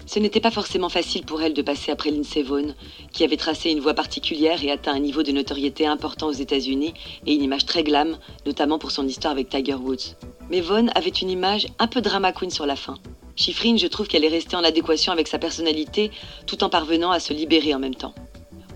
Ce 0.09 0.18
n'était 0.18 0.40
pas 0.40 0.51
forcément 0.51 0.88
facile 0.88 1.27
pour 1.27 1.42
elle 1.42 1.53
de 1.53 1.61
passer 1.61 1.92
après 1.92 2.11
Lindsey 2.11 2.42
Vonn, 2.42 2.75
qui 3.12 3.25
avait 3.25 3.37
tracé 3.37 3.68
une 3.68 3.81
voie 3.81 3.92
particulière 3.92 4.64
et 4.64 4.71
atteint 4.71 4.94
un 4.94 5.01
niveau 5.01 5.23
de 5.23 5.33
notoriété 5.33 5.87
important 5.87 6.29
aux 6.29 6.33
États-Unis 6.33 6.94
et 7.27 7.35
une 7.35 7.42
image 7.42 7.66
très 7.66 7.83
glam, 7.83 8.16
notamment 8.47 8.79
pour 8.79 8.90
son 8.90 9.07
histoire 9.07 9.33
avec 9.33 9.51
Tiger 9.51 9.75
Woods. 9.75 10.16
Mais 10.49 10.62
Vonn 10.62 10.90
avait 10.94 11.11
une 11.11 11.29
image 11.29 11.66
un 11.79 11.88
peu 11.88 12.01
drama 12.01 12.33
queen 12.33 12.51
sur 12.51 12.64
la 12.64 12.75
fin. 12.75 12.94
Chiffrine, 13.37 13.79
je 13.79 13.87
trouve 13.87 14.09
qu'elle 14.09 14.25
est 14.25 14.29
restée 14.29 14.57
en 14.57 14.64
adéquation 14.64 15.12
avec 15.12 15.29
sa 15.29 15.38
personnalité, 15.38 16.11
tout 16.47 16.64
en 16.64 16.71
parvenant 16.71 17.11
à 17.11 17.21
se 17.21 17.35
libérer 17.35 17.75
en 17.75 17.79
même 17.79 17.94
temps. 17.94 18.14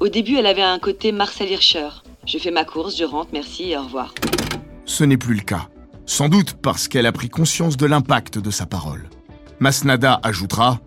Au 0.01 0.09
début, 0.09 0.37
elle 0.37 0.47
avait 0.47 0.61
un 0.61 0.79
côté 0.79 1.12
Marcel 1.12 1.51
Hirscher. 1.51 1.88
Je 2.27 2.37
fais 2.37 2.51
ma 2.51 2.66
course, 2.66 2.99
je 2.99 3.05
rentre, 3.05 3.31
merci 3.33 3.71
et 3.71 3.79
au 3.79 3.85
revoir. 3.85 4.12
ce 4.85 5.03
n'est 5.03 5.16
plus 5.16 5.35
le 5.35 5.40
cas. 5.40 5.71
Sans 6.05 6.29
doute 6.29 6.57
parce 6.61 6.88
qu'elle 6.88 7.07
a 7.07 7.12
pris 7.12 7.31
conscience 7.31 7.79
de 7.79 7.87
l'impact 7.87 8.38
de 8.38 8.51
sa 8.51 8.66
parole. 8.66 9.09
Masnada 9.61 10.21
ajoutera 10.25 10.81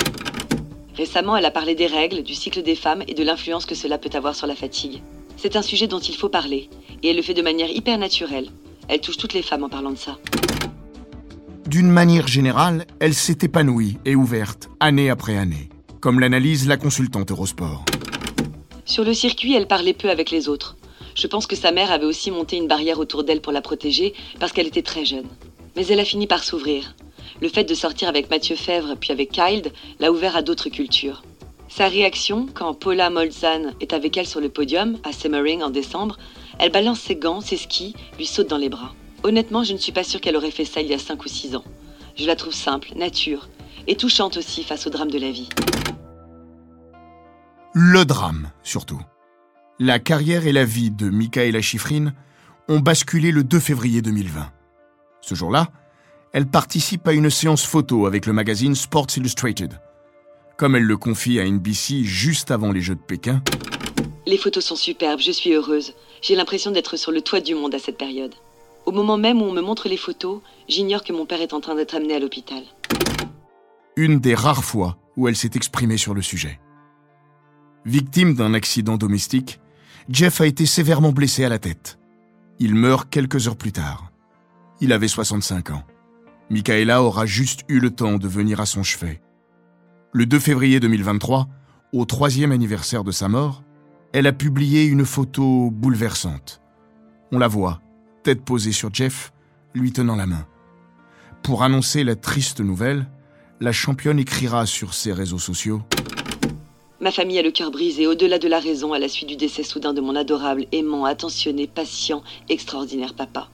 Récemment, 0.97 1.35
elle 1.35 1.45
a 1.45 1.51
parlé 1.51 1.75
des 1.75 1.87
règles, 1.87 2.23
du 2.23 2.33
cycle 2.33 2.61
des 2.61 2.75
femmes 2.75 3.03
et 3.07 3.13
de 3.13 3.23
l'influence 3.23 3.65
que 3.65 3.75
cela 3.75 3.97
peut 3.97 4.09
avoir 4.13 4.33
sur 4.33 4.47
la 4.47 4.55
fatigue. 4.55 5.01
C'est 5.35 5.57
un 5.57 5.61
sujet 5.61 5.87
dont 5.87 5.99
il 5.99 6.15
faut 6.15 6.29
parler, 6.29 6.69
et 7.03 7.09
elle 7.09 7.17
le 7.17 7.21
fait 7.21 7.33
de 7.33 7.41
manière 7.41 7.69
hyper 7.69 7.97
naturelle. 7.97 8.49
Elle 8.87 9.01
touche 9.01 9.17
toutes 9.17 9.33
les 9.33 9.41
femmes 9.41 9.63
en 9.63 9.69
parlant 9.69 9.91
de 9.91 9.97
ça. 9.97 10.17
D'une 11.67 11.89
manière 11.89 12.27
générale, 12.27 12.85
elle 12.99 13.13
s'est 13.13 13.39
épanouie 13.41 13.97
et 14.05 14.15
ouverte, 14.15 14.69
année 14.79 15.09
après 15.09 15.35
année, 15.35 15.69
comme 15.99 16.19
l'analyse 16.19 16.67
la 16.67 16.77
consultante 16.77 17.31
Eurosport. 17.31 17.83
Sur 18.85 19.03
le 19.03 19.13
circuit, 19.13 19.55
elle 19.55 19.67
parlait 19.67 19.93
peu 19.93 20.09
avec 20.09 20.31
les 20.31 20.47
autres. 20.47 20.77
Je 21.15 21.27
pense 21.27 21.47
que 21.47 21.55
sa 21.55 21.71
mère 21.71 21.91
avait 21.91 22.05
aussi 22.05 22.31
monté 22.31 22.55
une 22.55 22.67
barrière 22.67 22.99
autour 22.99 23.23
d'elle 23.23 23.41
pour 23.41 23.51
la 23.51 23.61
protéger 23.61 24.13
parce 24.39 24.51
qu'elle 24.51 24.67
était 24.67 24.81
très 24.81 25.05
jeune. 25.05 25.27
Mais 25.75 25.87
elle 25.87 25.99
a 25.99 26.05
fini 26.05 26.27
par 26.27 26.43
s'ouvrir. 26.43 26.95
Le 27.41 27.49
fait 27.49 27.65
de 27.65 27.73
sortir 27.73 28.07
avec 28.07 28.29
Mathieu 28.29 28.55
Fèvre 28.55 28.95
puis 28.95 29.11
avec 29.11 29.31
Kyle 29.31 29.71
l'a 29.99 30.11
ouvert 30.11 30.35
à 30.35 30.41
d'autres 30.41 30.69
cultures. 30.69 31.23
Sa 31.67 31.87
réaction, 31.87 32.47
quand 32.53 32.73
Paula 32.73 33.09
Molzan 33.09 33.73
est 33.81 33.91
avec 33.91 34.15
elle 34.15 34.27
sur 34.27 34.39
le 34.39 34.49
podium, 34.49 34.97
à 35.03 35.11
Semmering 35.11 35.61
en 35.61 35.69
décembre, 35.69 36.17
elle 36.59 36.71
balance 36.71 37.01
ses 37.01 37.15
gants, 37.15 37.41
ses 37.41 37.57
skis, 37.57 37.93
lui 38.17 38.25
saute 38.25 38.49
dans 38.49 38.57
les 38.57 38.69
bras. 38.69 38.93
Honnêtement, 39.23 39.63
je 39.63 39.73
ne 39.73 39.77
suis 39.77 39.91
pas 39.91 40.03
sûre 40.03 40.21
qu'elle 40.21 40.37
aurait 40.37 40.51
fait 40.51 40.65
ça 40.65 40.81
il 40.81 40.87
y 40.87 40.93
a 40.93 40.99
5 40.99 41.25
ou 41.25 41.27
6 41.27 41.55
ans. 41.55 41.65
Je 42.15 42.25
la 42.27 42.35
trouve 42.35 42.53
simple, 42.53 42.93
nature, 42.95 43.49
et 43.87 43.95
touchante 43.95 44.37
aussi 44.37 44.63
face 44.63 44.87
au 44.87 44.89
drame 44.89 45.11
de 45.11 45.19
la 45.19 45.31
vie. 45.31 45.49
Le 47.73 48.05
drame, 48.05 48.51
surtout. 48.63 49.01
La 49.79 49.99
carrière 49.99 50.47
et 50.47 50.53
la 50.53 50.63
vie 50.63 50.91
de 50.91 51.09
Michaela 51.09 51.61
Schifrin 51.61 52.13
ont 52.69 52.79
basculé 52.79 53.31
le 53.31 53.43
2 53.43 53.59
février 53.59 54.01
2020. 54.01 54.49
Ce 55.19 55.35
jour-là, 55.35 55.67
elle 56.35 56.47
participe 56.47 57.07
à 57.07 57.13
une 57.13 57.29
séance 57.29 57.65
photo 57.65 58.07
avec 58.07 58.25
le 58.25 58.33
magazine 58.33 58.75
Sports 58.75 59.07
Illustrated. 59.15 59.79
Comme 60.57 60.75
elle 60.75 60.83
le 60.83 60.97
confie 60.97 61.39
à 61.39 61.49
NBC 61.49 62.03
juste 62.03 62.51
avant 62.51 62.73
les 62.73 62.81
Jeux 62.81 62.95
de 62.95 62.99
Pékin. 62.99 63.41
Les 64.25 64.37
photos 64.37 64.65
sont 64.65 64.75
superbes, 64.75 65.21
je 65.21 65.31
suis 65.31 65.53
heureuse. 65.53 65.93
J'ai 66.21 66.35
l'impression 66.35 66.71
d'être 66.71 66.97
sur 66.97 67.13
le 67.13 67.21
toit 67.21 67.39
du 67.39 67.55
monde 67.55 67.73
à 67.73 67.79
cette 67.79 67.97
période. 67.97 68.35
Au 68.85 68.91
moment 68.91 69.17
même 69.17 69.41
où 69.41 69.45
on 69.45 69.53
me 69.53 69.61
montre 69.61 69.87
les 69.87 69.95
photos, 69.95 70.41
j'ignore 70.67 71.05
que 71.05 71.13
mon 71.13 71.25
père 71.25 71.39
est 71.39 71.53
en 71.53 71.61
train 71.61 71.73
d'être 71.73 71.95
amené 71.95 72.15
à 72.15 72.19
l'hôpital. 72.19 72.63
Une 73.95 74.19
des 74.19 74.35
rares 74.35 74.65
fois 74.65 74.97
où 75.15 75.29
elle 75.29 75.37
s'est 75.37 75.51
exprimée 75.55 75.95
sur 75.95 76.13
le 76.13 76.21
sujet. 76.21 76.59
Victime 77.85 78.33
d'un 78.33 78.53
accident 78.53 78.97
domestique, 78.97 79.61
Jeff 80.09 80.41
a 80.41 80.47
été 80.47 80.65
sévèrement 80.65 81.13
blessé 81.13 81.45
à 81.45 81.49
la 81.49 81.59
tête. 81.59 81.97
Il 82.59 82.75
meurt 82.75 83.09
quelques 83.09 83.47
heures 83.47 83.55
plus 83.55 83.71
tard. 83.71 84.11
Il 84.81 84.91
avait 84.91 85.07
65 85.07 85.69
ans. 85.69 85.83
Michaela 86.49 87.01
aura 87.01 87.25
juste 87.25 87.61
eu 87.67 87.79
le 87.79 87.89
temps 87.89 88.17
de 88.17 88.27
venir 88.27 88.59
à 88.59 88.65
son 88.65 88.83
chevet. 88.83 89.19
Le 90.13 90.25
2 90.25 90.39
février 90.39 90.79
2023, 90.79 91.47
au 91.93 92.05
troisième 92.05 92.51
anniversaire 92.51 93.03
de 93.03 93.11
sa 93.11 93.27
mort, 93.27 93.63
elle 94.13 94.27
a 94.27 94.33
publié 94.33 94.85
une 94.85 95.05
photo 95.05 95.71
bouleversante. 95.71 96.61
On 97.31 97.39
la 97.39 97.47
voit, 97.47 97.81
tête 98.23 98.45
posée 98.45 98.71
sur 98.71 98.93
Jeff, 98.93 99.33
lui 99.73 99.91
tenant 99.91 100.15
la 100.15 100.27
main. 100.27 100.45
Pour 101.41 101.63
annoncer 101.63 102.03
la 102.03 102.15
triste 102.15 102.61
nouvelle, 102.61 103.07
la 103.59 103.71
championne 103.71 104.19
écrira 104.19 104.65
sur 104.65 104.93
ses 104.93 105.13
réseaux 105.13 105.39
sociaux 105.39 105.81
Ma 107.01 107.11
famille 107.11 107.39
a 107.39 107.43
le 107.43 107.51
cœur 107.51 107.71
brisé 107.71 108.07
au-delà 108.07 108.39
de 108.39 108.47
la 108.47 108.59
raison 108.59 108.93
à 108.93 108.99
la 108.99 109.09
suite 109.09 109.29
du 109.29 109.35
décès 109.35 109.63
soudain 109.63 109.93
de 109.93 110.01
mon 110.01 110.15
adorable, 110.15 110.65
aimant, 110.71 111.05
attentionné, 111.05 111.67
patient, 111.67 112.23
extraordinaire 112.49 113.15
papa. 113.15 113.49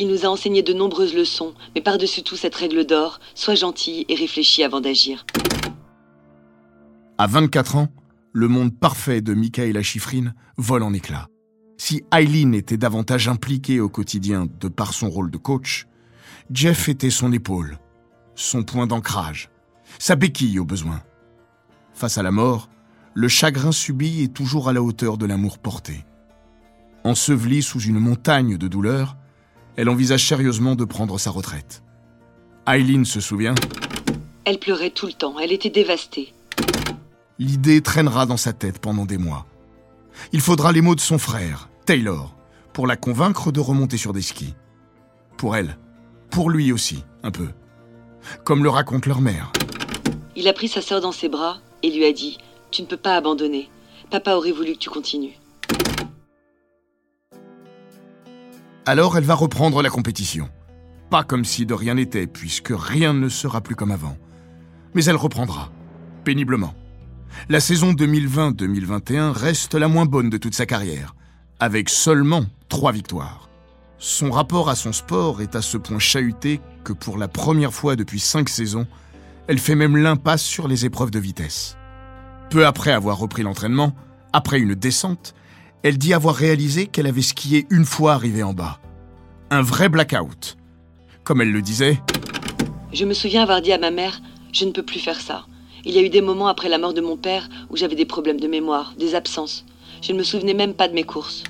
Il 0.00 0.06
nous 0.06 0.24
a 0.24 0.28
enseigné 0.28 0.62
de 0.62 0.72
nombreuses 0.72 1.12
leçons, 1.12 1.54
mais 1.74 1.80
par-dessus 1.80 2.22
tout 2.22 2.36
cette 2.36 2.54
règle 2.54 2.86
d'or, 2.86 3.18
sois 3.34 3.56
gentil 3.56 4.06
et 4.08 4.14
réfléchis 4.14 4.62
avant 4.62 4.80
d'agir. 4.80 5.26
À 7.18 7.26
24 7.26 7.74
ans, 7.74 7.88
le 8.32 8.46
monde 8.46 8.72
parfait 8.78 9.20
de 9.20 9.34
Michaela 9.34 9.82
Schifrin 9.82 10.32
vole 10.56 10.84
en 10.84 10.92
éclats. 10.92 11.26
Si 11.78 12.04
Eileen 12.12 12.54
était 12.54 12.76
davantage 12.76 13.26
impliquée 13.26 13.80
au 13.80 13.88
quotidien 13.88 14.46
de 14.60 14.68
par 14.68 14.94
son 14.94 15.10
rôle 15.10 15.32
de 15.32 15.36
coach, 15.36 15.88
Jeff 16.52 16.88
était 16.88 17.10
son 17.10 17.32
épaule, 17.32 17.78
son 18.36 18.62
point 18.62 18.86
d'ancrage, 18.86 19.50
sa 19.98 20.14
béquille 20.14 20.60
au 20.60 20.64
besoin. 20.64 21.02
Face 21.92 22.18
à 22.18 22.22
la 22.22 22.30
mort, 22.30 22.68
le 23.14 23.26
chagrin 23.26 23.72
subi 23.72 24.22
est 24.22 24.32
toujours 24.32 24.68
à 24.68 24.72
la 24.72 24.82
hauteur 24.82 25.18
de 25.18 25.26
l'amour 25.26 25.58
porté. 25.58 26.04
Ensevelie 27.02 27.62
sous 27.62 27.80
une 27.80 27.98
montagne 27.98 28.56
de 28.56 28.68
douleurs, 28.68 29.16
elle 29.78 29.88
envisage 29.88 30.26
sérieusement 30.26 30.74
de 30.74 30.84
prendre 30.84 31.20
sa 31.20 31.30
retraite. 31.30 31.84
Eileen 32.66 33.04
se 33.04 33.20
souvient 33.20 33.54
Elle 34.44 34.58
pleurait 34.58 34.90
tout 34.90 35.06
le 35.06 35.12
temps, 35.12 35.38
elle 35.38 35.52
était 35.52 35.70
dévastée. 35.70 36.34
L'idée 37.38 37.80
traînera 37.80 38.26
dans 38.26 38.36
sa 38.36 38.52
tête 38.52 38.80
pendant 38.80 39.04
des 39.04 39.18
mois. 39.18 39.46
Il 40.32 40.40
faudra 40.40 40.72
les 40.72 40.80
mots 40.80 40.96
de 40.96 41.00
son 41.00 41.16
frère, 41.16 41.68
Taylor, 41.86 42.34
pour 42.72 42.88
la 42.88 42.96
convaincre 42.96 43.52
de 43.52 43.60
remonter 43.60 43.96
sur 43.96 44.12
des 44.12 44.20
skis. 44.20 44.56
Pour 45.36 45.54
elle, 45.54 45.78
pour 46.28 46.50
lui 46.50 46.72
aussi, 46.72 47.04
un 47.22 47.30
peu. 47.30 47.50
Comme 48.42 48.64
le 48.64 48.70
raconte 48.70 49.06
leur 49.06 49.20
mère. 49.20 49.52
Il 50.34 50.48
a 50.48 50.52
pris 50.52 50.66
sa 50.66 50.82
sœur 50.82 51.00
dans 51.00 51.12
ses 51.12 51.28
bras 51.28 51.58
et 51.84 51.92
lui 51.92 52.04
a 52.04 52.12
dit 52.12 52.38
Tu 52.72 52.82
ne 52.82 52.88
peux 52.88 52.96
pas 52.96 53.14
abandonner. 53.14 53.70
Papa 54.10 54.34
aurait 54.34 54.50
voulu 54.50 54.72
que 54.72 54.78
tu 54.78 54.90
continues. 54.90 55.38
Alors 58.90 59.18
elle 59.18 59.24
va 59.24 59.34
reprendre 59.34 59.82
la 59.82 59.90
compétition. 59.90 60.48
Pas 61.10 61.22
comme 61.22 61.44
si 61.44 61.66
de 61.66 61.74
rien 61.74 61.96
n'était, 61.96 62.26
puisque 62.26 62.72
rien 62.74 63.12
ne 63.12 63.28
sera 63.28 63.60
plus 63.60 63.74
comme 63.74 63.90
avant. 63.90 64.16
Mais 64.94 65.04
elle 65.04 65.16
reprendra, 65.16 65.70
péniblement. 66.24 66.72
La 67.50 67.60
saison 67.60 67.92
2020-2021 67.92 69.32
reste 69.32 69.74
la 69.74 69.88
moins 69.88 70.06
bonne 70.06 70.30
de 70.30 70.38
toute 70.38 70.54
sa 70.54 70.64
carrière, 70.64 71.14
avec 71.60 71.90
seulement 71.90 72.46
trois 72.70 72.92
victoires. 72.92 73.50
Son 73.98 74.30
rapport 74.30 74.70
à 74.70 74.74
son 74.74 74.94
sport 74.94 75.42
est 75.42 75.54
à 75.54 75.60
ce 75.60 75.76
point 75.76 75.98
chahuté 75.98 76.62
que 76.82 76.94
pour 76.94 77.18
la 77.18 77.28
première 77.28 77.74
fois 77.74 77.94
depuis 77.94 78.20
cinq 78.20 78.48
saisons, 78.48 78.86
elle 79.48 79.58
fait 79.58 79.74
même 79.74 79.98
l'impasse 79.98 80.42
sur 80.42 80.66
les 80.66 80.86
épreuves 80.86 81.10
de 81.10 81.18
vitesse. 81.18 81.76
Peu 82.48 82.64
après 82.64 82.92
avoir 82.92 83.18
repris 83.18 83.42
l'entraînement, 83.42 83.94
après 84.32 84.58
une 84.58 84.74
descente, 84.74 85.34
elle 85.82 85.98
dit 85.98 86.12
avoir 86.12 86.34
réalisé 86.34 86.86
qu'elle 86.86 87.06
avait 87.06 87.22
skié 87.22 87.66
une 87.70 87.84
fois 87.84 88.14
arrivée 88.14 88.42
en 88.42 88.52
bas. 88.52 88.80
Un 89.50 89.62
vrai 89.62 89.88
blackout. 89.88 90.56
Comme 91.24 91.40
elle 91.40 91.52
le 91.52 91.62
disait, 91.62 92.00
Je 92.92 93.04
me 93.04 93.14
souviens 93.14 93.42
avoir 93.42 93.62
dit 93.62 93.72
à 93.72 93.78
ma 93.78 93.90
mère 93.90 94.20
Je 94.52 94.64
ne 94.64 94.72
peux 94.72 94.82
plus 94.84 95.00
faire 95.00 95.20
ça. 95.20 95.46
Il 95.84 95.92
y 95.92 95.98
a 95.98 96.02
eu 96.02 96.10
des 96.10 96.20
moments 96.20 96.48
après 96.48 96.68
la 96.68 96.78
mort 96.78 96.94
de 96.94 97.00
mon 97.00 97.16
père 97.16 97.48
où 97.70 97.76
j'avais 97.76 97.94
des 97.94 98.04
problèmes 98.04 98.40
de 98.40 98.48
mémoire, 98.48 98.94
des 98.98 99.14
absences. 99.14 99.64
Je 100.02 100.12
ne 100.12 100.18
me 100.18 100.22
souvenais 100.22 100.54
même 100.54 100.74
pas 100.74 100.88
de 100.88 100.94
mes 100.94 101.04
courses. 101.04 101.44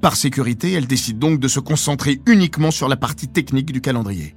par 0.00 0.16
sécurité, 0.16 0.72
elle 0.72 0.88
décide 0.88 1.20
donc 1.20 1.38
de 1.38 1.46
se 1.46 1.60
concentrer 1.60 2.20
uniquement 2.26 2.72
sur 2.72 2.88
la 2.88 2.96
partie 2.96 3.28
technique 3.28 3.72
du 3.72 3.80
calendrier. 3.80 4.34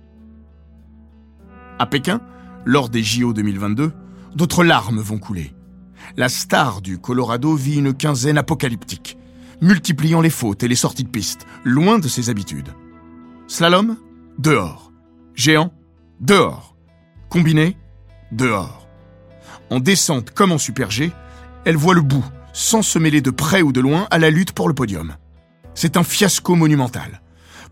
À 1.80 1.88
Pékin, 1.88 2.22
lors 2.66 2.88
des 2.88 3.02
JO 3.02 3.34
2022, 3.34 3.92
d'autres 4.36 4.64
larmes 4.64 5.00
vont 5.00 5.18
couler. 5.18 5.55
La 6.18 6.30
star 6.30 6.82
du 6.82 7.00
Colorado 7.00 7.56
vit 7.56 7.76
une 7.76 7.94
quinzaine 7.94 8.38
apocalyptique, 8.38 9.18
multipliant 9.62 10.22
les 10.22 10.30
fautes 10.30 10.64
et 10.64 10.68
les 10.68 10.76
sorties 10.76 11.04
de 11.04 11.10
piste, 11.10 11.46
loin 11.64 12.00
de 12.00 12.08
ses 12.08 12.30
habitudes. 12.30 12.74
Slalom 13.48 13.98
Dehors. 14.38 14.92
Géant 15.34 15.72
Dehors. 16.20 16.76
Combiné 17.30 17.78
Dehors. 18.32 18.88
En 19.70 19.80
descente 19.80 20.32
comme 20.32 20.52
en 20.52 20.58
super 20.58 20.92
G, 20.92 21.12
elle 21.66 21.78
voit 21.78 21.96
le 21.96 22.02
bout, 22.02 22.26
sans 22.54 22.82
se 22.82 23.00
mêler 23.00 23.22
de 23.22 23.32
près 23.32 23.62
ou 23.62 23.72
de 23.72 23.82
loin 23.82 24.08
à 24.12 24.20
la 24.20 24.30
lutte 24.30 24.52
pour 24.52 24.68
le 24.68 24.74
podium. 24.74 25.16
C'est 25.74 25.98
un 25.98 26.04
fiasco 26.04 26.56
monumental. 26.56 27.22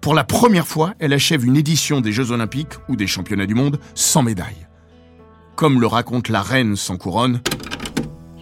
Pour 0.02 0.14
la 0.14 0.26
première 0.26 0.68
fois, 0.68 0.96
elle 1.00 1.14
achève 1.14 1.46
une 1.46 1.56
édition 1.56 2.02
des 2.02 2.12
Jeux 2.12 2.32
Olympiques 2.32 2.74
ou 2.90 2.98
des 2.98 3.08
Championnats 3.08 3.46
du 3.46 3.56
Monde 3.56 3.80
sans 3.96 4.22
médaille. 4.22 4.68
Comme 5.56 5.80
le 5.80 5.88
raconte 5.88 6.30
la 6.30 6.42
reine 6.42 6.76
sans 6.76 6.98
couronne, 6.98 7.40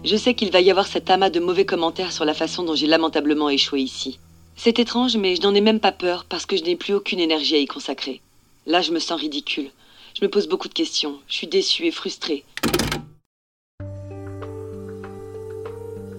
Je 0.03 0.15
sais 0.15 0.33
qu'il 0.33 0.51
va 0.51 0.61
y 0.61 0.71
avoir 0.71 0.87
cet 0.87 1.09
amas 1.09 1.29
de 1.29 1.39
mauvais 1.39 1.65
commentaires 1.65 2.11
sur 2.11 2.25
la 2.25 2.33
façon 2.33 2.63
dont 2.63 2.75
j'ai 2.75 2.87
lamentablement 2.87 3.49
échoué 3.49 3.81
ici. 3.81 4.19
C'est 4.55 4.79
étrange, 4.79 5.15
mais 5.15 5.35
je 5.35 5.41
n'en 5.41 5.53
ai 5.53 5.61
même 5.61 5.79
pas 5.79 5.91
peur 5.91 6.25
parce 6.27 6.45
que 6.45 6.57
je 6.57 6.63
n'ai 6.63 6.75
plus 6.75 6.93
aucune 6.93 7.19
énergie 7.19 7.55
à 7.55 7.59
y 7.59 7.65
consacrer. 7.65 8.21
Là, 8.65 8.81
je 8.81 8.91
me 8.91 8.99
sens 8.99 9.19
ridicule. 9.19 9.69
Je 10.19 10.25
me 10.25 10.29
pose 10.29 10.47
beaucoup 10.47 10.67
de 10.67 10.73
questions. 10.73 11.19
Je 11.27 11.35
suis 11.35 11.47
déçue 11.47 11.85
et 11.85 11.91
frustrée. 11.91 12.43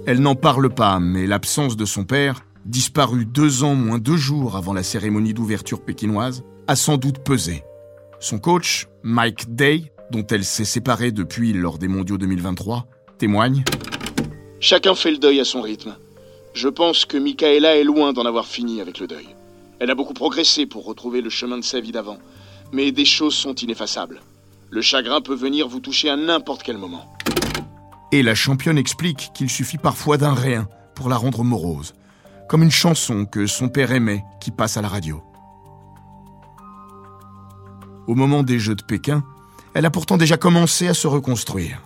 elle 0.05 0.21
n'en 0.21 0.35
parle 0.35 0.69
pas, 0.69 0.99
mais 0.99 1.27
l'absence 1.27 1.77
de 1.77 1.85
son 1.85 2.05
père, 2.05 2.45
disparu 2.65 3.25
deux 3.25 3.63
ans 3.63 3.75
moins 3.75 3.99
deux 3.99 4.17
jours 4.17 4.57
avant 4.57 4.73
la 4.73 4.83
cérémonie 4.83 5.33
d'ouverture 5.33 5.81
pékinoise, 5.81 6.43
a 6.67 6.77
sans 6.77 6.97
doute 6.97 7.21
pesé. 7.21 7.63
Son 8.21 8.39
coach, 8.39 8.89
Mike 9.03 9.55
Day, 9.55 9.93
dont 10.11 10.27
elle 10.27 10.45
s'est 10.45 10.65
séparée 10.65 11.13
depuis 11.13 11.53
lors 11.53 11.79
des 11.79 11.89
mondiaux 11.89 12.19
2023, 12.19 12.87
témoigne 13.23 13.63
Chacun 14.59 14.97
fait 14.97 15.13
le 15.13 15.19
deuil 15.19 15.39
à 15.39 15.45
son 15.45 15.63
rythme. 15.63 15.95
Je 16.55 16.69
pense 16.69 17.05
que 17.05 17.17
Michaela 17.17 17.77
est 17.77 17.85
loin 17.85 18.13
d'en 18.13 18.27
avoir 18.27 18.47
fini 18.47 18.81
avec 18.81 18.99
le 18.99 19.07
deuil. 19.07 19.29
Elle 19.79 19.93
a 19.93 19.95
beaucoup 19.95 20.13
progressé 20.13 20.67
pour 20.67 20.85
retrouver 20.85 21.21
le 21.21 21.31
chemin 21.31 21.57
de 21.57 21.63
sa 21.63 21.79
vie 21.79 21.93
d'avant. 21.93 22.19
Mais 22.73 22.91
des 22.91 23.05
choses 23.05 23.37
sont 23.37 23.55
ineffaçables. 23.55 24.23
Le 24.71 24.83
chagrin 24.83 25.21
peut 25.21 25.37
venir 25.37 25.69
vous 25.69 25.79
toucher 25.79 26.11
à 26.11 26.17
n'importe 26.17 26.65
quel 26.65 26.79
moment. 26.79 27.15
Et 28.11 28.25
la 28.25 28.35
championne 28.35 28.77
explique 28.77 29.31
qu'il 29.35 29.49
suffit 29.49 29.79
parfois 29.79 30.17
d'un 30.17 30.35
rien 30.35 30.67
pour 30.97 31.09
la 31.09 31.17
rendre 31.17 31.45
morose, 31.45 31.95
comme 32.49 32.65
une 32.65 32.73
chanson 32.73 33.25
que 33.25 33.47
son 33.47 33.69
père 33.69 33.93
aimait 33.93 34.25
qui 34.41 34.51
passe 34.51 34.77
à 34.77 34.83
la 34.83 34.89
radio. 34.89 35.23
Au 38.09 38.17
moment 38.17 38.43
des 38.43 38.59
Jeux 38.59 38.75
de 38.75 38.83
Pékin, 38.83 39.23
elle 39.75 39.87
a 39.87 39.91
pourtant 39.91 40.17
déjà 40.17 40.37
commencé 40.37 40.89
à 40.89 40.95
se 40.95 41.07
reconstruire. 41.07 41.83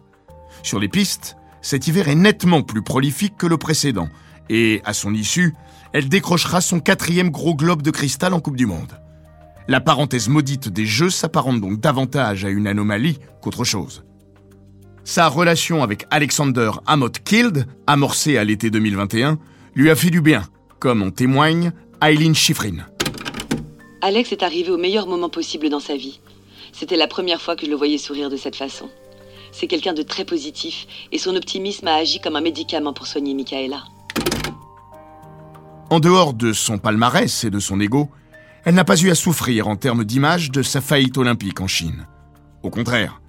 Sur 0.67 0.81
les 0.81 0.89
pistes, 0.89 1.37
cet 1.63 1.87
hiver 1.87 2.09
est 2.09 2.17
nettement 2.17 2.61
plus 2.61 2.83
prolifique 2.83 3.37
que 3.39 3.47
le 3.47 3.57
précédent, 3.57 4.09
et 4.49 4.83
à 4.85 4.95
son 4.95 5.15
issue, 5.15 5.55
elle 5.93 6.09
décrochera 6.09 6.61
son 6.61 6.81
quatrième 6.81 7.31
gros 7.31 7.55
globe 7.55 7.83
de 7.83 7.93
cristal 7.93 8.35
en 8.35 8.41
Coupe 8.41 8.57
du 8.57 8.67
Monde. 8.67 9.01
La 9.69 9.81
parenthèse 9.81 10.29
maudite 10.29 10.69
des 10.69 10.85
Jeux 10.85 11.11
s'apparente 11.11 11.61
donc 11.61 11.79
davantage 11.79 12.45
à 12.45 12.49
une 12.49 12.67
anomalie 12.67 13.21
qu'autre 13.41 13.63
chose. 13.63 14.03
Sa 15.05 15.29
relation 15.29 15.85
avec 15.85 16.05
Alexander 16.11 16.73
Amott 16.85 17.21
Kild, 17.23 17.69
amorcée 17.87 18.37
à 18.37 18.43
l'été 18.43 18.69
2021, 18.69 19.39
lui 19.77 19.89
a 19.89 19.95
fait 19.95 20.11
du 20.11 20.21
bien, 20.21 20.43
comme 20.81 21.01
en 21.01 21.13
témoigne 21.13 21.71
Eileen 22.03 22.35
Schifrin. 22.35 22.79
Alex 24.03 24.33
est 24.33 24.43
arrivé 24.43 24.73
au 24.73 24.79
meilleur 24.79 25.07
moment 25.07 25.31
possible 25.31 25.69
dans 25.69 25.79
sa 25.79 25.97
vie. 25.97 26.19
C'était 26.73 26.97
la 26.97 27.07
première 27.07 27.41
fois 27.41 27.55
que 27.55 27.67
je 27.67 27.71
le 27.71 27.77
voyais 27.77 27.99
sourire 27.99 28.31
de 28.31 28.37
cette 28.37 28.57
façon. 28.57 28.91
C'est 29.59 29.69
quelqu'un 29.69 29.95
de 29.95 30.03
très 30.03 30.27
positif 30.27 30.87
et 31.13 31.19
son 31.19 31.35
optimisme 31.35 31.89
a 31.89 31.95
agi 31.95 32.21
comme 32.21 32.37
un 32.37 32.43
médicament 32.43 32.93
pour 32.93 33.07
soigner 33.07 33.33
Michaela. 33.33 33.85
En 35.89 35.99
dehors 35.99 36.35
de 36.35 36.53
son 36.53 36.77
palmarès 36.77 37.45
et 37.45 37.49
de 37.49 37.59
son 37.59 37.81
ego, 37.81 38.11
elle 38.67 38.75
n'a 38.75 38.85
pas 38.85 39.01
eu 39.01 39.09
à 39.09 39.15
souffrir 39.15 39.67
en 39.67 39.77
termes 39.77 40.05
d'image 40.05 40.51
de 40.51 40.63
sa 40.63 40.83
faillite 40.83 41.17
olympique 41.17 41.63
en 41.63 41.69
Chine. 41.69 42.07
Au 42.63 42.69
contraire, 42.69 43.23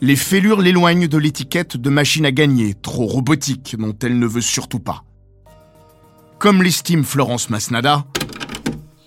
les 0.00 0.14
fêlures 0.14 0.60
l'éloignent 0.60 1.08
de 1.08 1.18
l'étiquette 1.18 1.76
de 1.76 1.90
machine 1.90 2.26
à 2.26 2.30
gagner, 2.30 2.74
trop 2.74 3.06
robotique, 3.06 3.74
dont 3.76 3.96
elle 4.04 4.20
ne 4.20 4.26
veut 4.26 4.42
surtout 4.42 4.78
pas. 4.78 5.02
Comme 6.38 6.62
l'estime 6.62 7.02
Florence 7.02 7.50
Masnada, 7.50 8.04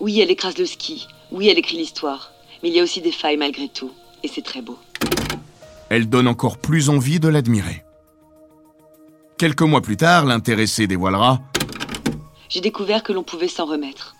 Oui, 0.01 0.19
elle 0.19 0.31
écrase 0.31 0.57
le 0.57 0.65
ski. 0.65 1.07
Oui, 1.31 1.47
elle 1.47 1.57
écrit 1.57 1.77
l'histoire. 1.77 2.33
Mais 2.61 2.69
il 2.69 2.75
y 2.75 2.81
a 2.81 2.83
aussi 2.83 2.99
des 2.99 3.13
failles 3.13 3.37
malgré 3.37 3.69
tout. 3.69 3.91
Et 4.23 4.27
c'est 4.27 4.41
très 4.41 4.61
beau. 4.61 4.77
Elle 5.89 6.09
donne 6.09 6.27
encore 6.27 6.57
plus 6.57 6.89
envie 6.89 7.19
de 7.19 7.27
l'admirer. 7.27 7.83
Quelques 9.37 9.61
mois 9.61 9.81
plus 9.81 9.97
tard, 9.97 10.25
l'intéressé 10.25 10.85
dévoilera 10.85 11.39
J'ai 12.49 12.61
découvert 12.61 13.03
que 13.03 13.13
l'on 13.13 13.23
pouvait 13.23 13.47
s'en 13.47 13.65
remettre. 13.65 14.15